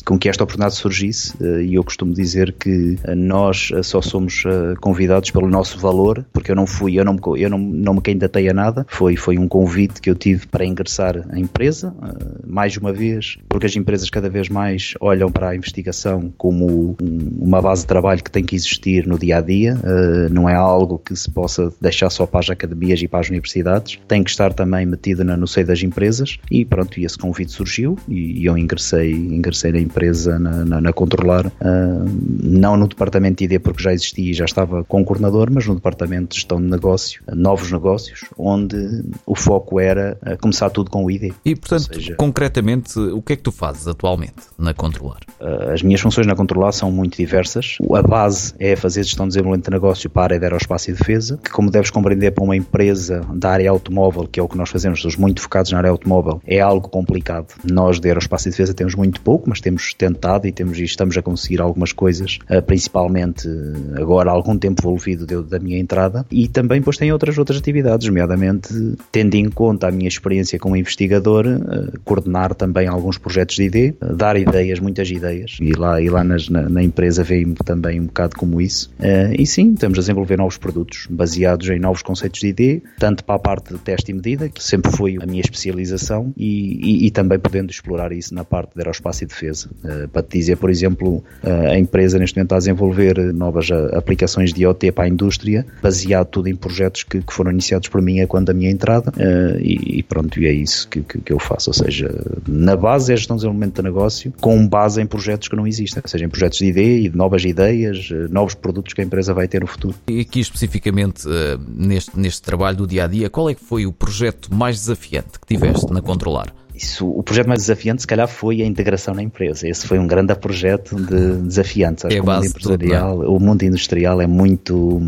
com 0.05 0.17
que 0.19 0.29
esta 0.29 0.43
oportunidade 0.43 0.75
surgisse 0.75 1.33
uh, 1.41 1.61
e 1.61 1.75
eu 1.75 1.83
costumo 1.83 2.13
dizer 2.13 2.53
que 2.53 2.97
uh, 3.07 3.15
nós 3.15 3.71
só 3.83 4.01
somos 4.01 4.43
convidados 4.79 5.31
pelo 5.31 5.47
nosso 5.47 5.79
valor, 5.79 6.25
porque 6.33 6.51
eu 6.51 6.55
não 6.55 6.65
fui, 6.65 6.99
eu 6.99 7.05
não, 7.05 7.17
eu 7.37 7.49
não, 7.49 7.57
não 7.57 7.93
me 7.95 8.01
candidatei 8.01 8.49
a 8.49 8.53
nada, 8.53 8.85
foi, 8.89 9.15
foi 9.15 9.37
um 9.37 9.47
convite 9.47 10.00
que 10.01 10.09
eu 10.09 10.15
tive 10.15 10.47
para 10.47 10.65
ingressar 10.65 11.25
à 11.29 11.39
empresa, 11.39 11.93
eh, 12.01 12.41
mais 12.45 12.75
uma 12.77 12.91
vez, 12.91 13.37
porque 13.47 13.65
as 13.65 13.75
empresas 13.75 14.09
cada 14.09 14.29
vez 14.29 14.49
mais 14.49 14.93
olham 14.99 15.31
para 15.31 15.49
a 15.49 15.55
investigação 15.55 16.33
como 16.37 16.95
uma 17.39 17.61
base 17.61 17.81
de 17.81 17.87
trabalho 17.87 18.23
que 18.23 18.31
tem 18.31 18.43
que 18.43 18.55
existir 18.55 19.05
no 19.05 19.17
dia 19.17 19.37
a 19.37 19.41
dia, 19.41 19.77
eh, 19.83 20.29
não 20.29 20.49
é 20.49 20.55
algo 20.55 20.97
que 20.97 21.15
se 21.15 21.29
possa 21.29 21.71
deixar 21.79 22.09
só 22.09 22.25
para 22.25 22.39
as 22.39 22.49
academias 22.49 23.01
e 23.01 23.07
para 23.07 23.19
as 23.19 23.29
universidades, 23.29 23.99
tem 24.07 24.23
que 24.23 24.29
estar 24.29 24.53
também 24.53 24.85
metido 24.85 25.23
no 25.23 25.47
seio 25.47 25.67
das 25.67 25.83
empresas 25.83 26.37
e 26.49 26.65
pronto, 26.65 26.99
esse 26.99 27.17
convite 27.17 27.51
surgiu 27.51 27.97
e 28.07 28.45
eu 28.45 28.57
ingressei, 28.57 29.11
ingressei 29.11 29.71
na 29.71 29.79
empresa 29.79 30.39
na, 30.39 30.65
na, 30.65 30.81
na 30.81 30.93
Controlar, 30.93 31.45
eh, 31.45 32.11
não 32.43 32.75
no 32.75 32.87
departamento 32.87 33.37
de 33.37 33.53
ID 33.53 33.61
porque 33.61 33.83
já 33.83 33.93
existia 33.93 34.31
e 34.31 34.33
já 34.33 34.45
estava 34.45 34.83
com 34.83 35.01
o 35.01 35.05
coordenador, 35.05 35.49
mas 35.51 35.67
no 35.67 35.75
departamento 35.75 36.29
de 36.29 36.35
gestão 36.35 36.59
de 36.59 36.67
negócio, 36.67 37.21
novos 37.33 37.71
negócios, 37.71 38.21
onde 38.37 39.03
o 39.25 39.35
foco 39.35 39.79
era 39.79 39.80
era 39.81 40.17
começar 40.39 40.69
tudo 40.69 40.89
com 40.89 41.05
o 41.05 41.11
ID. 41.11 41.33
E, 41.43 41.55
portanto, 41.55 41.93
seja, 41.93 42.15
concretamente, 42.15 42.97
o 42.99 43.21
que 43.21 43.33
é 43.33 43.35
que 43.35 43.43
tu 43.43 43.51
fazes 43.51 43.87
atualmente 43.87 44.33
na 44.57 44.73
Controlar? 44.73 45.19
Eh, 45.39 45.73
as 45.73 45.81
minhas 45.81 46.01
funções 46.01 46.27
na 46.27 46.35
Controlar 46.35 46.71
são 46.71 46.91
muito 46.91 47.17
diversas. 47.17 47.77
A 47.93 48.01
base 48.01 48.53
é 48.59 48.75
fazer 48.75 49.03
gestão 49.03 49.25
de 49.25 49.33
desenvolvimento 49.33 49.65
de 49.65 49.71
negócio 49.71 50.09
para 50.09 50.21
a 50.21 50.25
área 50.25 50.39
de 50.39 50.45
aeroespaço 50.45 50.89
e 50.89 50.93
defesa, 50.93 51.39
que, 51.43 51.49
como 51.49 51.69
deves 51.69 51.89
compreender, 51.89 52.31
para 52.31 52.43
uma 52.43 52.55
empresa 52.55 53.21
da 53.33 53.51
área 53.51 53.69
automóvel, 53.69 54.27
que 54.27 54.39
é 54.39 54.43
o 54.43 54.47
que 54.47 54.57
nós 54.57 54.69
fazemos, 54.69 54.99
estamos 54.99 55.17
muito 55.17 55.41
focados 55.41 55.71
na 55.71 55.77
área 55.77 55.89
automóvel, 55.89 56.41
é 56.45 56.59
algo 56.59 56.87
complicado. 56.89 57.47
Nós, 57.63 57.99
de 57.99 58.07
aeroespaço 58.07 58.47
e 58.47 58.51
defesa, 58.51 58.73
temos 58.73 58.95
muito 58.95 59.21
pouco, 59.21 59.49
mas 59.49 59.59
temos 59.59 59.93
tentado 59.93 60.47
e, 60.47 60.51
temos, 60.51 60.77
e 60.79 60.83
estamos 60.83 61.17
a 61.17 61.21
conseguir 61.21 61.61
algumas 61.61 61.91
coisas, 61.91 62.39
eh, 62.49 62.61
principalmente 62.61 63.47
eh, 63.47 64.01
agora, 64.01 64.29
há 64.29 64.33
algum 64.33 64.57
tempo 64.57 64.81
envolvido 64.81 65.43
da 65.43 65.59
minha 65.59 65.79
entrada, 65.79 66.25
e 66.31 66.47
também 66.47 66.79
depois 66.79 66.97
tem 66.97 67.11
outras, 67.11 67.37
outras 67.37 67.59
atividades, 67.59 68.07
nomeadamente 68.07 68.95
tendo 69.11 69.35
em 69.35 69.49
conta 69.49 69.70
conta 69.71 69.87
a 69.87 69.91
minha 69.91 70.07
experiência 70.07 70.59
como 70.59 70.75
investigador, 70.75 71.47
uh, 71.47 71.99
coordenar 72.03 72.53
também 72.53 72.87
alguns 72.87 73.17
projetos 73.17 73.55
de 73.55 73.63
ID, 73.63 73.95
uh, 74.01 74.13
dar 74.13 74.35
ideias, 74.35 74.81
muitas 74.81 75.09
ideias, 75.09 75.57
e 75.61 75.71
lá, 75.71 76.01
e 76.01 76.09
lá 76.09 76.25
nas, 76.25 76.49
na, 76.49 76.67
na, 76.67 76.83
empresa 76.83 77.23
veio 77.23 77.53
também 77.63 78.01
um 78.01 78.05
bocado 78.05 78.35
como 78.35 78.59
isso. 78.59 78.91
Uh, 78.99 79.33
e 79.39 79.47
sim, 79.47 79.73
estamos 79.73 79.97
a 79.97 80.01
desenvolver 80.01 80.37
novos 80.37 80.57
produtos 80.57 81.07
baseados 81.09 81.69
em 81.69 81.79
novos 81.79 82.01
conceitos 82.01 82.41
de 82.41 82.47
ID, 82.47 82.81
tanto 82.99 83.23
para 83.23 83.35
a 83.35 83.39
parte 83.39 83.73
de 83.73 83.79
teste 83.79 84.11
e 84.11 84.13
medida, 84.13 84.49
que 84.49 84.61
sempre 84.61 84.91
foi 84.91 85.17
a 85.21 85.25
minha 85.25 85.41
especialização, 85.41 86.33
e, 86.35 87.05
e, 87.05 87.07
e 87.07 87.11
também 87.11 87.39
podendo 87.39 87.71
explorar 87.71 88.11
isso 88.11 88.35
na 88.35 88.43
parte 88.43 88.73
de 88.73 88.81
aeroespaço 88.81 89.23
e 89.23 89.27
defesa. 89.27 89.69
para 90.11 90.21
te 90.21 90.37
dizer, 90.37 90.57
por 90.57 90.69
exemplo, 90.69 91.23
a 91.43 91.77
empresa 91.77 92.19
neste 92.19 92.35
momento 92.35 92.47
está 92.47 92.55
a 92.55 92.59
desenvolver 92.59 93.33
novas 93.33 93.69
aplicações 93.93 94.51
de 94.51 94.63
IoT 94.63 94.91
para 94.91 95.05
a 95.05 95.07
indústria, 95.07 95.65
baseado 95.81 96.27
tudo 96.27 96.49
em 96.49 96.55
projetos 96.55 97.03
que, 97.03 97.21
que 97.21 97.33
foram 97.33 97.51
iniciados 97.51 97.87
por 97.87 98.01
mim 98.01 98.25
quando 98.27 98.49
a 98.49 98.53
minha 98.53 98.69
entrada, 98.69 99.13
e, 99.61 100.03
pronto, 100.03 100.39
e 100.39 100.47
é 100.47 100.51
isso 100.51 100.87
que, 100.87 101.01
que, 101.01 101.19
que, 101.19 101.33
eu 101.33 101.39
faço. 101.39 101.69
Ou 101.69 101.73
seja, 101.73 102.09
na 102.47 102.75
base 102.75 103.13
é 103.13 103.15
gestão 103.15 103.35
de 103.35 103.41
desenvolvimento 103.41 103.75
de 103.75 103.81
negócio 103.81 104.33
com 104.39 104.67
base 104.67 105.01
em 105.01 105.05
projetos 105.05 105.47
que 105.47 105.55
não 105.55 105.67
existem, 105.67 106.01
ou 106.03 106.09
seja, 106.09 106.25
em 106.25 106.29
projetos 106.29 106.59
de 106.59 106.65
ideia 106.65 107.05
e 107.05 107.09
de 107.09 107.15
novas 107.15 107.43
ideias, 107.43 108.09
eh, 108.11 108.27
novos 108.29 108.53
produtos 108.53 108.93
que 108.93 109.01
a 109.01 109.03
empresa 109.03 109.33
vai 109.33 109.47
ter 109.47 109.61
no 109.61 109.67
futuro. 109.67 109.95
E 110.07 110.19
aqui 110.19 110.39
especificamente 110.39 111.27
uh, 111.27 111.31
neste, 111.67 112.17
neste 112.19 112.41
trabalho 112.41 112.77
do 112.77 112.87
dia 112.87 113.05
a 113.05 113.07
dia, 113.07 113.29
qual 113.29 113.49
é 113.49 113.53
que 113.53 113.63
foi 113.63 113.85
o 113.85 113.91
projeto 113.91 114.53
mais 114.53 114.77
desafiante 114.77 115.39
que 115.39 115.47
tiveste 115.47 115.91
na 115.91 116.01
Controlar? 116.01 116.53
Isso, 116.81 117.07
o 117.07 117.21
projeto 117.21 117.47
mais 117.47 117.59
desafiante, 117.61 118.01
se 118.01 118.07
calhar, 118.07 118.27
foi 118.27 118.61
a 118.63 118.65
integração 118.65 119.13
na 119.13 119.21
empresa. 119.21 119.67
Esse 119.67 119.85
foi 119.85 119.99
um 119.99 120.07
grande 120.07 120.33
projeto 120.33 120.95
de 120.95 121.37
desafiante. 121.43 122.07
Acho 122.07 122.15
é 122.15 122.19
que 122.19 122.25
o 122.25 122.33
mundo 122.33 122.45
empresarial, 122.45 123.11
tudo, 123.11 123.23
é? 123.23 123.27
o 123.27 123.39
mundo 123.39 123.63
industrial 123.63 124.19
é 124.19 124.25
muito. 124.25 124.99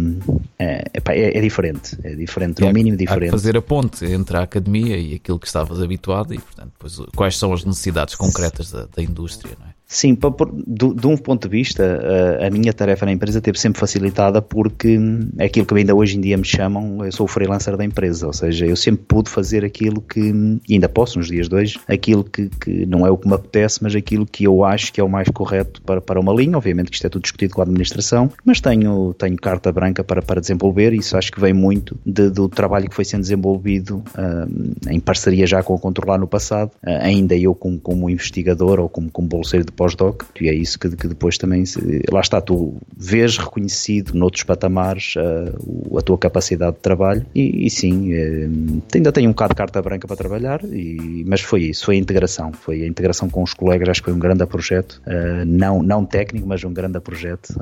É, 0.60 0.84
é, 0.94 1.38
é 1.38 1.42
diferente. 1.42 1.98
É 2.04 2.14
diferente, 2.14 2.62
no 2.62 2.72
mínimo 2.72 2.96
diferente. 2.96 3.32
Fazer 3.32 3.58
a 3.58 3.62
ponte 3.62 4.06
entre 4.06 4.38
a 4.38 4.44
academia 4.44 4.98
e 4.98 5.16
aquilo 5.16 5.40
que 5.40 5.48
estavas 5.48 5.82
habituado 5.82 6.34
e, 6.34 6.40
portanto, 6.40 6.72
depois, 6.74 7.00
quais 7.16 7.38
são 7.38 7.52
as 7.52 7.66
necessidades 7.66 8.14
concretas 8.14 8.72
da, 8.72 8.86
da 8.96 9.02
indústria, 9.02 9.58
não 9.60 9.68
é? 9.68 9.74
Sim, 9.94 10.18
de 10.66 11.08
um 11.08 11.16
ponto 11.16 11.48
de 11.48 11.52
vista, 11.56 12.02
a 12.46 12.50
minha 12.50 12.74
tarefa 12.74 13.06
na 13.06 13.12
empresa 13.12 13.40
teve 13.40 13.60
sempre 13.60 13.80
facilitada 13.80 14.42
porque 14.42 14.98
é 15.38 15.46
aquilo 15.46 15.68
que 15.68 15.76
ainda 15.76 15.94
hoje 15.94 16.18
em 16.18 16.22
dia 16.22 16.36
me 16.36 16.44
chamam, 16.44 17.06
eu 17.06 17.12
sou 17.12 17.26
o 17.26 17.28
freelancer 17.28 17.78
da 17.78 17.86
empresa, 17.86 18.26
ou 18.26 18.34
seja, 18.34 18.66
eu 18.66 18.76
sempre 18.76 19.06
pude 19.08 19.30
fazer 19.30 19.64
aquilo 19.64 20.02
que, 20.02 20.34
e 20.68 20.74
ainda 20.74 20.90
posso 20.90 21.20
nos 21.20 21.28
dias 21.28 21.48
de 21.48 21.56
hoje, 21.56 21.80
aquilo 21.88 22.24
que, 22.24 22.50
que 22.50 22.86
não 22.88 23.06
é 23.06 23.12
o 23.12 23.18
que 23.18 23.28
me 23.28 23.36
apetece, 23.36 23.84
mas 23.84 23.96
aquilo 23.96 24.26
que 24.26 24.46
eu 24.46 24.64
acho 24.64 24.92
que 24.92 25.00
é 25.00 25.04
o 25.04 25.10
mais 25.10 25.30
correto 25.30 25.82
para, 25.84 26.02
para 26.02 26.20
uma 26.20 26.34
linha. 26.34 26.58
Obviamente 26.58 26.90
que 26.90 26.96
isto 26.96 27.06
é 27.06 27.10
tudo 27.10 27.22
discutido 27.22 27.54
com 27.54 27.62
a 27.62 27.64
administração, 27.64 28.32
mas 28.44 28.60
tenho, 28.60 29.14
tenho 29.14 29.38
carta 29.38 29.72
branca 29.72 30.04
para, 30.04 30.22
para 30.22 30.42
desenvolver 30.42 30.94
e 30.94 30.98
isso 30.98 31.16
acho 31.16 31.32
que 31.32 31.40
vem 31.40 31.54
muito 31.54 31.98
de, 32.06 32.30
do 32.30 32.50
trabalho 32.50 32.90
que 32.90 32.96
foi 32.96 33.06
sendo 33.06 33.22
desenvolvido 33.22 34.04
uh, 34.18 34.90
em 34.90 35.00
parceria 35.00 35.46
já 35.46 35.62
com 35.62 35.76
a 35.76 35.80
Controlar 35.80 36.18
no 36.18 36.28
passado, 36.28 36.72
uh, 36.84 37.02
ainda 37.02 37.36
eu 37.36 37.54
como, 37.54 37.80
como 37.80 38.10
investigador 38.10 38.80
ou 38.80 38.90
como, 38.90 39.12
como 39.12 39.28
bolseiro 39.28 39.66
de 39.66 39.72
pós-doc, 39.84 40.24
e 40.40 40.48
é 40.48 40.54
isso 40.54 40.80
que, 40.80 40.90
que 40.96 41.08
depois 41.10 41.38
também, 41.38 41.66
lá 42.10 42.22
está, 42.22 42.40
tu 42.40 42.78
vês 42.96 43.38
reconhecido 43.38 44.14
noutros 44.14 44.44
patamares 44.44 45.16
uh, 45.18 45.98
a 45.98 46.02
tua 46.02 46.18
capacidade 46.18 46.78
de 46.78 46.82
trabalho 46.82 47.26
e, 47.36 47.66
e 47.68 47.70
sim, 47.70 48.14
uh, 48.14 48.82
ainda 48.96 49.12
tenho 49.12 49.30
um 49.30 49.34
bocado 49.34 49.50
de 49.50 49.58
carta 49.58 49.82
branca 49.82 50.08
para 50.08 50.16
trabalhar, 50.16 50.64
e, 50.64 51.26
mas 51.28 51.42
foi 51.42 51.64
isso, 51.64 51.86
foi 51.86 51.98
a 51.98 52.00
integração, 52.00 52.54
foi 52.54 52.84
a 52.84 52.88
integração 52.88 53.30
com 53.30 53.44
os 53.44 53.54
colegas, 53.54 53.90
acho 53.90 54.02
que 54.02 54.06
foi 54.06 54.14
um 54.14 54.20
grande 54.20 54.46
projeto, 54.46 55.02
uh, 55.06 55.46
não, 55.46 55.84
não 55.84 56.06
técnico, 56.06 56.48
mas 56.48 56.64
um 56.64 56.74
grande 56.74 57.00
projeto 57.02 57.54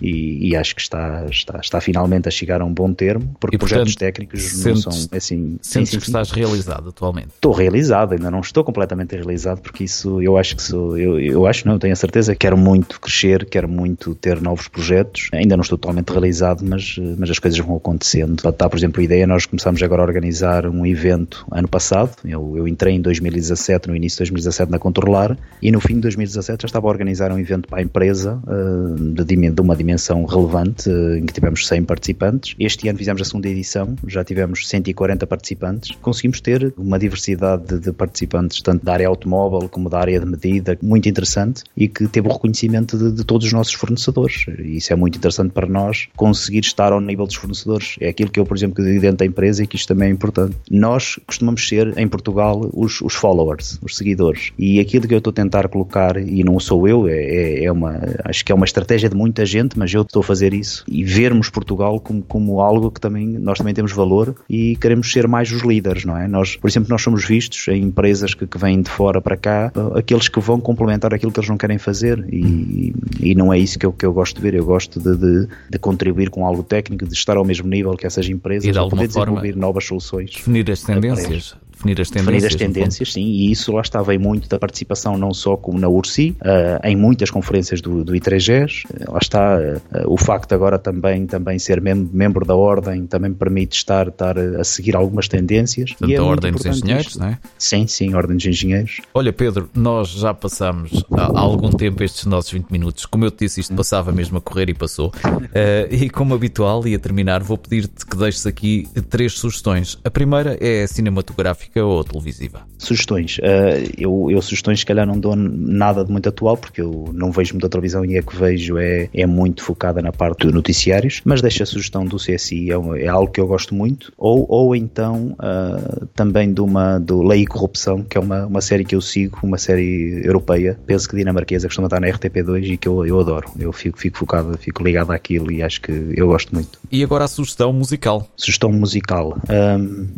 e, 0.00 0.50
e, 0.50 0.56
acho 0.56 0.74
que 0.74 0.80
está, 0.80 1.26
está, 1.28 1.58
está 1.58 1.80
finalmente 1.80 2.28
a 2.28 2.30
chegar 2.30 2.60
a 2.60 2.64
um 2.64 2.72
bom 2.72 2.92
termo, 2.92 3.34
porque 3.40 3.56
e, 3.56 3.58
projetos 3.58 3.94
portanto, 3.94 3.98
técnicos 3.98 4.42
sentes, 4.42 4.84
não 4.84 4.92
são 4.92 5.08
assim. 5.16 5.58
Sentes 5.62 5.90
sim, 5.90 5.98
que 5.98 6.04
estás 6.04 6.30
realizado 6.30 6.90
atualmente? 6.90 7.28
Estou 7.34 7.52
realizado, 7.52 8.12
ainda 8.12 8.30
não 8.30 8.40
estou 8.40 8.62
completamente 8.62 9.16
realizado, 9.16 9.60
porque 9.60 9.84
isso 9.84 10.22
eu 10.22 10.36
acho 10.36 10.54
que 10.54 10.62
sou, 10.62 10.96
eu, 10.96 11.18
eu 11.18 11.46
acho 11.46 11.55
não, 11.64 11.78
tenho 11.78 11.92
a 11.92 11.96
certeza, 11.96 12.34
quero 12.34 12.56
muito 12.56 13.00
crescer, 13.00 13.44
quero 13.46 13.68
muito 13.68 14.14
ter 14.14 14.40
novos 14.40 14.68
projetos. 14.68 15.28
Ainda 15.32 15.56
não 15.56 15.62
estou 15.62 15.78
totalmente 15.78 16.10
realizado, 16.10 16.64
mas, 16.64 16.96
mas 17.18 17.30
as 17.30 17.38
coisas 17.38 17.58
vão 17.58 17.76
acontecendo. 17.76 18.42
Para 18.42 18.50
dar, 18.50 18.68
por 18.68 18.76
exemplo, 18.76 19.00
a 19.00 19.04
ideia, 19.04 19.26
nós 19.26 19.46
começamos 19.46 19.82
agora 19.82 20.02
a 20.02 20.04
organizar 20.04 20.66
um 20.66 20.84
evento 20.84 21.46
ano 21.50 21.68
passado. 21.68 22.16
Eu, 22.24 22.54
eu 22.56 22.66
entrei 22.68 22.94
em 22.94 23.00
2017, 23.00 23.88
no 23.88 23.96
início 23.96 24.16
de 24.16 24.30
2017, 24.30 24.70
na 24.70 24.78
Controlar, 24.78 25.36
e 25.62 25.70
no 25.70 25.80
fim 25.80 25.94
de 25.94 26.00
2017 26.02 26.62
já 26.62 26.66
estava 26.66 26.86
a 26.86 26.90
organizar 26.90 27.30
um 27.32 27.38
evento 27.38 27.68
para 27.68 27.78
a 27.78 27.82
empresa 27.82 28.40
uh, 28.46 29.24
de, 29.24 29.60
uma 29.60 29.76
dimensão 29.76 30.24
relevante, 30.24 30.88
uh, 30.88 31.16
em 31.16 31.26
que 31.26 31.32
tivemos 31.32 31.66
100 31.66 31.84
participantes. 31.84 32.54
Este 32.58 32.88
ano 32.88 32.98
fizemos 32.98 33.22
a 33.22 33.24
segunda 33.24 33.48
edição, 33.48 33.94
já 34.06 34.24
tivemos 34.24 34.68
140 34.68 35.26
participantes. 35.26 35.96
Conseguimos 36.00 36.40
ter 36.40 36.72
uma 36.76 36.98
diversidade 36.98 37.64
de, 37.66 37.78
de 37.78 37.92
participantes, 37.92 38.60
tanto 38.62 38.84
da 38.84 38.92
área 38.92 39.08
automóvel 39.08 39.68
como 39.68 39.88
da 39.88 39.98
área 39.98 40.18
de 40.18 40.26
medida, 40.26 40.78
muito 40.82 41.08
interessante 41.08 41.35
interessante 41.36 41.62
e 41.76 41.86
que 41.86 42.06
teve 42.08 42.28
o 42.28 42.32
reconhecimento 42.32 42.96
de, 42.96 43.12
de 43.12 43.24
todos 43.24 43.46
os 43.46 43.52
nossos 43.52 43.74
fornecedores. 43.74 44.46
Isso 44.58 44.92
é 44.92 44.96
muito 44.96 45.18
interessante 45.18 45.52
para 45.52 45.66
nós 45.66 46.08
conseguir 46.16 46.60
estar 46.60 46.92
ao 46.92 47.00
nível 47.00 47.26
dos 47.26 47.36
fornecedores. 47.36 47.96
É 48.00 48.08
aquilo 48.08 48.30
que 48.30 48.40
eu, 48.40 48.46
por 48.46 48.56
exemplo, 48.56 48.76
que 48.76 48.82
digo 48.82 49.00
dentro 49.00 49.18
da 49.18 49.26
empresa 49.26 49.62
e 49.62 49.66
que 49.66 49.76
isto 49.76 49.88
também 49.88 50.08
é 50.08 50.12
importante. 50.12 50.56
Nós 50.70 51.18
costumamos 51.26 51.66
ser, 51.66 51.96
em 51.98 52.08
Portugal, 52.08 52.70
os, 52.72 53.00
os 53.00 53.14
followers, 53.14 53.78
os 53.82 53.96
seguidores. 53.96 54.52
E 54.58 54.80
aquilo 54.80 55.06
que 55.06 55.14
eu 55.14 55.18
estou 55.18 55.30
a 55.30 55.34
tentar 55.34 55.68
colocar, 55.68 56.16
e 56.16 56.42
não 56.42 56.58
sou 56.58 56.88
eu, 56.88 57.08
é, 57.08 57.14
é, 57.14 57.64
é 57.64 57.72
uma, 57.72 58.00
acho 58.24 58.44
que 58.44 58.52
é 58.52 58.54
uma 58.54 58.64
estratégia 58.64 59.08
de 59.08 59.16
muita 59.16 59.44
gente, 59.44 59.78
mas 59.78 59.92
eu 59.92 60.02
estou 60.02 60.20
a 60.20 60.24
fazer 60.24 60.54
isso 60.54 60.84
e 60.88 61.04
vermos 61.04 61.50
Portugal 61.50 62.00
como, 62.00 62.22
como 62.22 62.60
algo 62.60 62.90
que 62.90 63.00
também 63.00 63.26
nós 63.26 63.58
também 63.58 63.74
temos 63.74 63.92
valor 63.92 64.34
e 64.48 64.76
queremos 64.76 65.12
ser 65.12 65.26
mais 65.28 65.50
os 65.52 65.62
líderes, 65.62 66.04
não 66.04 66.16
é? 66.16 66.26
Nós, 66.28 66.56
por 66.56 66.68
exemplo, 66.68 66.88
nós 66.90 67.02
somos 67.02 67.24
vistos 67.24 67.68
em 67.68 67.82
empresas 67.82 68.34
que, 68.34 68.46
que 68.46 68.58
vêm 68.58 68.80
de 68.80 68.90
fora 68.90 69.20
para 69.20 69.36
cá, 69.36 69.72
aqueles 69.94 70.28
que 70.28 70.40
vão 70.40 70.60
complementar 70.60 71.12
aquilo 71.12 71.25
que 71.32 71.40
eles 71.40 71.48
não 71.48 71.56
querem 71.56 71.78
fazer 71.78 72.24
e, 72.32 72.94
e 73.20 73.34
não 73.34 73.52
é 73.52 73.58
isso 73.58 73.78
que 73.78 73.86
eu, 73.86 73.92
que 73.92 74.04
eu 74.04 74.12
gosto 74.12 74.36
de 74.36 74.42
ver. 74.42 74.54
Eu 74.54 74.64
gosto 74.64 75.00
de, 75.00 75.16
de, 75.16 75.48
de 75.70 75.78
contribuir 75.78 76.30
com 76.30 76.46
algo 76.46 76.62
técnico, 76.62 77.06
de 77.06 77.14
estar 77.14 77.36
ao 77.36 77.44
mesmo 77.44 77.68
nível 77.68 77.96
que 77.96 78.06
essas 78.06 78.28
empresas, 78.28 78.64
e 78.64 78.72
de 78.72 78.78
para 78.78 78.88
poder 78.88 79.08
forma, 79.08 79.36
desenvolver 79.36 79.56
novas 79.56 79.84
soluções. 79.84 80.30
Definir 80.30 80.70
as 80.70 80.82
tendências 80.82 81.56
definir 81.76 82.00
as 82.00 82.10
tendências. 82.10 82.42
Definir 82.42 82.46
as 82.46 82.54
tendências, 82.54 83.12
sim, 83.12 83.24
e 83.24 83.50
isso 83.50 83.72
lá 83.72 83.82
está, 83.82 84.02
veio 84.02 84.20
muito 84.20 84.48
da 84.48 84.58
participação 84.58 85.16
não 85.16 85.32
só 85.32 85.56
como 85.56 85.78
na 85.78 85.88
URSI, 85.88 86.36
uh, 86.40 86.86
em 86.86 86.96
muitas 86.96 87.30
conferências 87.30 87.80
do, 87.80 88.02
do 88.02 88.12
I3Gs, 88.12 88.84
uh, 88.84 89.12
lá 89.12 89.18
está, 89.20 89.58
uh, 89.58 90.12
o 90.12 90.16
facto 90.16 90.48
de 90.48 90.54
agora 90.54 90.78
também, 90.78 91.26
também 91.26 91.58
ser 91.58 91.80
mem 91.80 91.94
membro 91.94 92.44
da 92.44 92.54
Ordem 92.54 93.06
também 93.06 93.32
permite 93.32 93.76
estar, 93.76 94.08
estar 94.08 94.38
a 94.38 94.64
seguir 94.64 94.96
algumas 94.96 95.28
tendências. 95.28 95.90
Portanto, 95.90 96.12
é 96.12 96.16
a 96.16 96.24
Ordem 96.24 96.52
dos 96.52 96.64
Engenheiros, 96.64 97.06
isto. 97.06 97.18
não 97.20 97.28
é? 97.28 97.38
Sim, 97.58 97.86
sim, 97.86 98.14
Ordem 98.14 98.36
dos 98.36 98.46
Engenheiros. 98.46 99.00
Olha 99.12 99.32
Pedro, 99.32 99.68
nós 99.74 100.08
já 100.08 100.32
passamos 100.32 101.04
há 101.12 101.38
algum 101.38 101.70
tempo 101.70 102.02
estes 102.02 102.24
nossos 102.26 102.50
20 102.50 102.70
minutos, 102.70 103.06
como 103.06 103.24
eu 103.24 103.30
te 103.30 103.44
disse, 103.44 103.60
isto 103.60 103.74
passava 103.74 104.12
mesmo 104.12 104.38
a 104.38 104.40
correr 104.40 104.68
e 104.70 104.74
passou, 104.74 105.12
e 105.90 106.08
como 106.08 106.34
habitual, 106.34 106.86
e 106.86 106.94
a 106.94 106.98
terminar, 106.98 107.42
vou 107.42 107.58
pedir-te 107.58 108.06
que 108.06 108.16
deixes 108.16 108.46
aqui 108.46 108.88
três 109.10 109.34
sugestões. 109.34 109.98
A 110.04 110.10
primeira 110.10 110.56
é 110.60 110.86
cinematográfica 110.86 111.75
ou 111.80 112.04
televisiva? 112.04 112.66
Sugestões. 112.78 113.38
Uh, 113.38 113.92
eu, 113.98 114.30
eu, 114.30 114.42
sugestões, 114.42 114.80
se 114.80 114.86
calhar, 114.86 115.06
não 115.06 115.18
dou 115.18 115.34
nada 115.36 116.04
de 116.04 116.10
muito 116.10 116.28
atual, 116.28 116.56
porque 116.56 116.80
eu 116.80 117.10
não 117.12 117.30
vejo 117.30 117.54
muita 117.54 117.68
televisão 117.68 118.04
e 118.04 118.16
a 118.16 118.22
que 118.22 118.36
vejo 118.36 118.78
é, 118.78 119.08
é 119.12 119.26
muito 119.26 119.62
focada 119.62 120.00
na 120.00 120.12
parte 120.12 120.46
de 120.46 120.52
noticiários, 120.52 121.20
mas 121.24 121.40
deixo 121.40 121.62
a 121.62 121.66
sugestão 121.66 122.04
do 122.04 122.16
CSI, 122.16 122.70
é, 122.70 122.76
uma, 122.76 122.98
é 122.98 123.08
algo 123.08 123.30
que 123.30 123.40
eu 123.40 123.46
gosto 123.46 123.74
muito. 123.74 124.12
Ou, 124.16 124.46
ou 124.48 124.76
então 124.76 125.36
uh, 125.40 126.06
também 126.14 126.52
de 126.52 126.60
uma, 126.60 126.98
do 126.98 127.22
Lei 127.22 127.42
e 127.42 127.46
Corrupção, 127.46 128.02
que 128.02 128.16
é 128.16 128.20
uma, 128.20 128.46
uma 128.46 128.60
série 128.60 128.84
que 128.84 128.94
eu 128.94 129.00
sigo, 129.00 129.38
uma 129.42 129.58
série 129.58 130.22
europeia, 130.24 130.78
penso 130.86 131.08
que 131.08 131.16
dinamarquesa, 131.16 131.68
costuma 131.68 131.86
estar 131.86 132.00
na 132.00 132.08
RTP2 132.08 132.72
e 132.72 132.76
que 132.76 132.88
eu, 132.88 133.04
eu 133.06 133.20
adoro. 133.20 133.50
Eu 133.58 133.72
fico, 133.72 133.98
fico 133.98 134.18
focado, 134.18 134.56
fico 134.58 134.82
ligado 134.82 135.10
àquilo 135.12 135.50
e 135.50 135.62
acho 135.62 135.80
que 135.80 135.92
eu 136.16 136.26
gosto 136.26 136.54
muito. 136.54 136.78
E 136.90 137.02
agora 137.02 137.24
a 137.24 137.28
sugestão 137.28 137.72
musical. 137.72 138.28
Sugestão 138.36 138.72
musical. 138.72 139.36
Um, 139.48 140.08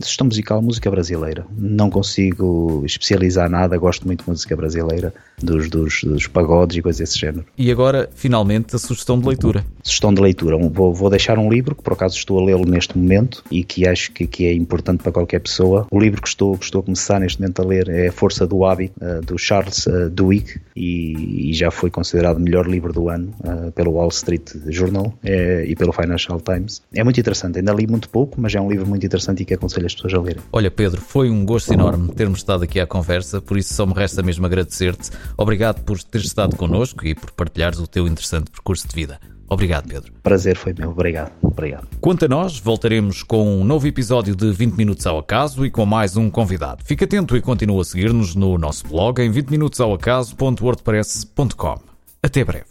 Sugestão 0.00 0.26
musical, 0.26 0.60
música 0.60 0.90
brasileira. 0.90 1.46
Não 1.56 1.88
consigo 1.88 2.82
especializar 2.84 3.48
nada, 3.48 3.78
gosto 3.78 4.04
muito 4.04 4.24
de 4.24 4.30
música 4.30 4.56
brasileira, 4.56 5.14
dos, 5.40 5.70
dos, 5.70 6.02
dos 6.02 6.26
pagodes 6.26 6.76
e 6.76 6.82
coisas 6.82 6.98
desse 6.98 7.16
género. 7.16 7.44
E 7.56 7.70
agora, 7.70 8.10
finalmente, 8.12 8.74
a 8.74 8.78
sugestão 8.78 9.20
de 9.20 9.28
leitura. 9.28 9.64
Sugestão 9.84 10.12
de 10.12 10.20
leitura. 10.20 10.56
Vou, 10.56 10.92
vou 10.92 11.08
deixar 11.08 11.38
um 11.38 11.48
livro 11.48 11.76
que 11.76 11.82
por 11.82 11.92
acaso 11.92 12.16
estou 12.16 12.40
a 12.40 12.44
lê-lo 12.44 12.64
neste 12.64 12.98
momento 12.98 13.44
e 13.52 13.62
que 13.62 13.86
acho 13.86 14.10
que, 14.10 14.26
que, 14.26 14.46
é 14.46 14.52
importante 14.52 15.00
para 15.00 15.12
qualquer 15.12 15.38
pessoa. 15.38 15.86
O 15.92 16.00
livro 16.00 16.20
que 16.20 16.28
estou, 16.28 16.58
que 16.58 16.64
estou 16.64 16.80
a 16.80 16.84
começar 16.84 17.20
neste 17.20 17.40
momento 17.40 17.62
a 17.62 17.64
ler 17.64 17.88
é 17.88 18.08
A 18.08 18.12
Força 18.12 18.44
do 18.48 18.64
Hábito, 18.64 18.94
uh, 19.00 19.24
do 19.24 19.38
Charles 19.38 19.86
uh, 19.86 20.10
Duhigg, 20.10 20.60
e, 20.74 21.50
e, 21.50 21.54
já 21.54 21.70
foi 21.70 21.88
considerado 21.88 22.38
o 22.38 22.40
melhor 22.40 22.66
livro 22.66 22.92
do 22.92 23.08
ano 23.08 23.32
uh, 23.44 23.70
pelo 23.70 23.92
Wall 23.92 24.08
Street 24.08 24.50
Journal 24.66 25.14
e 25.22 25.76
pelo 25.76 25.92
Financial 25.92 26.40
Times. 26.40 26.82
É 26.92 27.04
muito 27.04 27.20
interessante, 27.20 27.58
ainda 27.58 27.72
li 27.72 27.86
muito 27.86 28.08
pouco, 28.08 28.40
mas 28.40 28.54
é 28.54 28.60
um 28.60 28.68
livro 28.68 28.86
muito 28.86 29.06
interessante 29.06 29.42
e 29.42 29.44
que 29.44 29.54
aconselho 29.54 29.83
aconselho 29.84 29.86
as 29.86 29.94
pessoas 29.94 30.14
a 30.14 30.20
lerem. 30.20 30.42
Olha, 30.52 30.70
Pedro, 30.70 31.00
foi 31.00 31.30
um 31.30 31.42
gosto 31.44 31.72
enorme 31.72 32.12
termos 32.12 32.40
estado 32.40 32.64
aqui 32.64 32.80
à 32.80 32.86
conversa, 32.86 33.40
por 33.40 33.56
isso 33.56 33.72
só 33.74 33.86
me 33.86 33.94
resta 33.94 34.20
mesmo 34.22 34.44
agradecer-te. 34.46 35.10
Obrigado 35.36 35.84
por 35.84 36.02
teres 36.02 36.26
estado 36.26 36.56
connosco 36.56 37.06
e 37.06 37.14
por 37.14 37.30
partilhares 37.32 37.78
o 37.78 37.86
teu 37.86 38.08
interessante 38.08 38.50
percurso 38.50 38.88
de 38.88 38.94
vida. 38.94 39.20
Obrigado, 39.46 39.86
Pedro. 39.86 40.10
Prazer 40.22 40.56
foi 40.56 40.72
meu. 40.76 40.90
Obrigado. 40.90 41.30
Obrigado. 41.42 41.86
Quanto 42.00 42.24
a 42.24 42.28
nós, 42.28 42.58
voltaremos 42.58 43.22
com 43.22 43.60
um 43.60 43.64
novo 43.64 43.86
episódio 43.86 44.34
de 44.34 44.50
20 44.50 44.74
Minutos 44.74 45.06
ao 45.06 45.18
Acaso 45.18 45.66
e 45.66 45.70
com 45.70 45.84
mais 45.84 46.16
um 46.16 46.30
convidado. 46.30 46.82
Fica 46.82 47.04
atento 47.04 47.36
e 47.36 47.42
continua 47.42 47.82
a 47.82 47.84
seguir-nos 47.84 48.34
no 48.34 48.56
nosso 48.56 48.88
blog 48.88 49.20
em 49.20 49.30
20minutosaoacaso.wordpress.com. 49.30 51.78
Até 52.22 52.42
breve. 52.42 52.64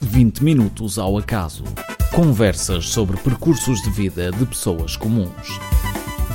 20 0.00 0.42
Minutos 0.42 0.98
ao 0.98 1.18
Acaso. 1.18 1.62
Conversas 2.12 2.88
sobre 2.88 3.16
percursos 3.18 3.82
de 3.82 3.90
vida 3.90 4.30
de 4.30 4.46
pessoas 4.46 4.96
comuns. 4.96 5.60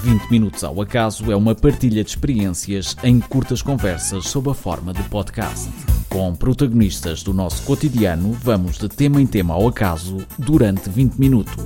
20 0.04 0.30
Minutos 0.30 0.64
ao 0.64 0.80
Acaso 0.80 1.32
é 1.32 1.36
uma 1.36 1.56
partilha 1.56 2.04
de 2.04 2.10
experiências 2.10 2.96
em 3.04 3.20
curtas 3.20 3.62
conversas 3.62 4.28
sob 4.28 4.50
a 4.52 4.54
forma 4.54 4.94
de 4.94 5.02
podcast. 5.04 5.70
Com 6.08 6.36
protagonistas 6.36 7.24
do 7.24 7.34
nosso 7.34 7.64
cotidiano, 7.64 8.32
vamos 8.32 8.78
de 8.78 8.88
tema 8.90 9.22
em 9.22 9.26
tema 9.26 9.56
ao 9.56 9.68
acaso 9.68 10.18
durante 10.38 10.90
20 10.90 11.16
minutos. 11.16 11.66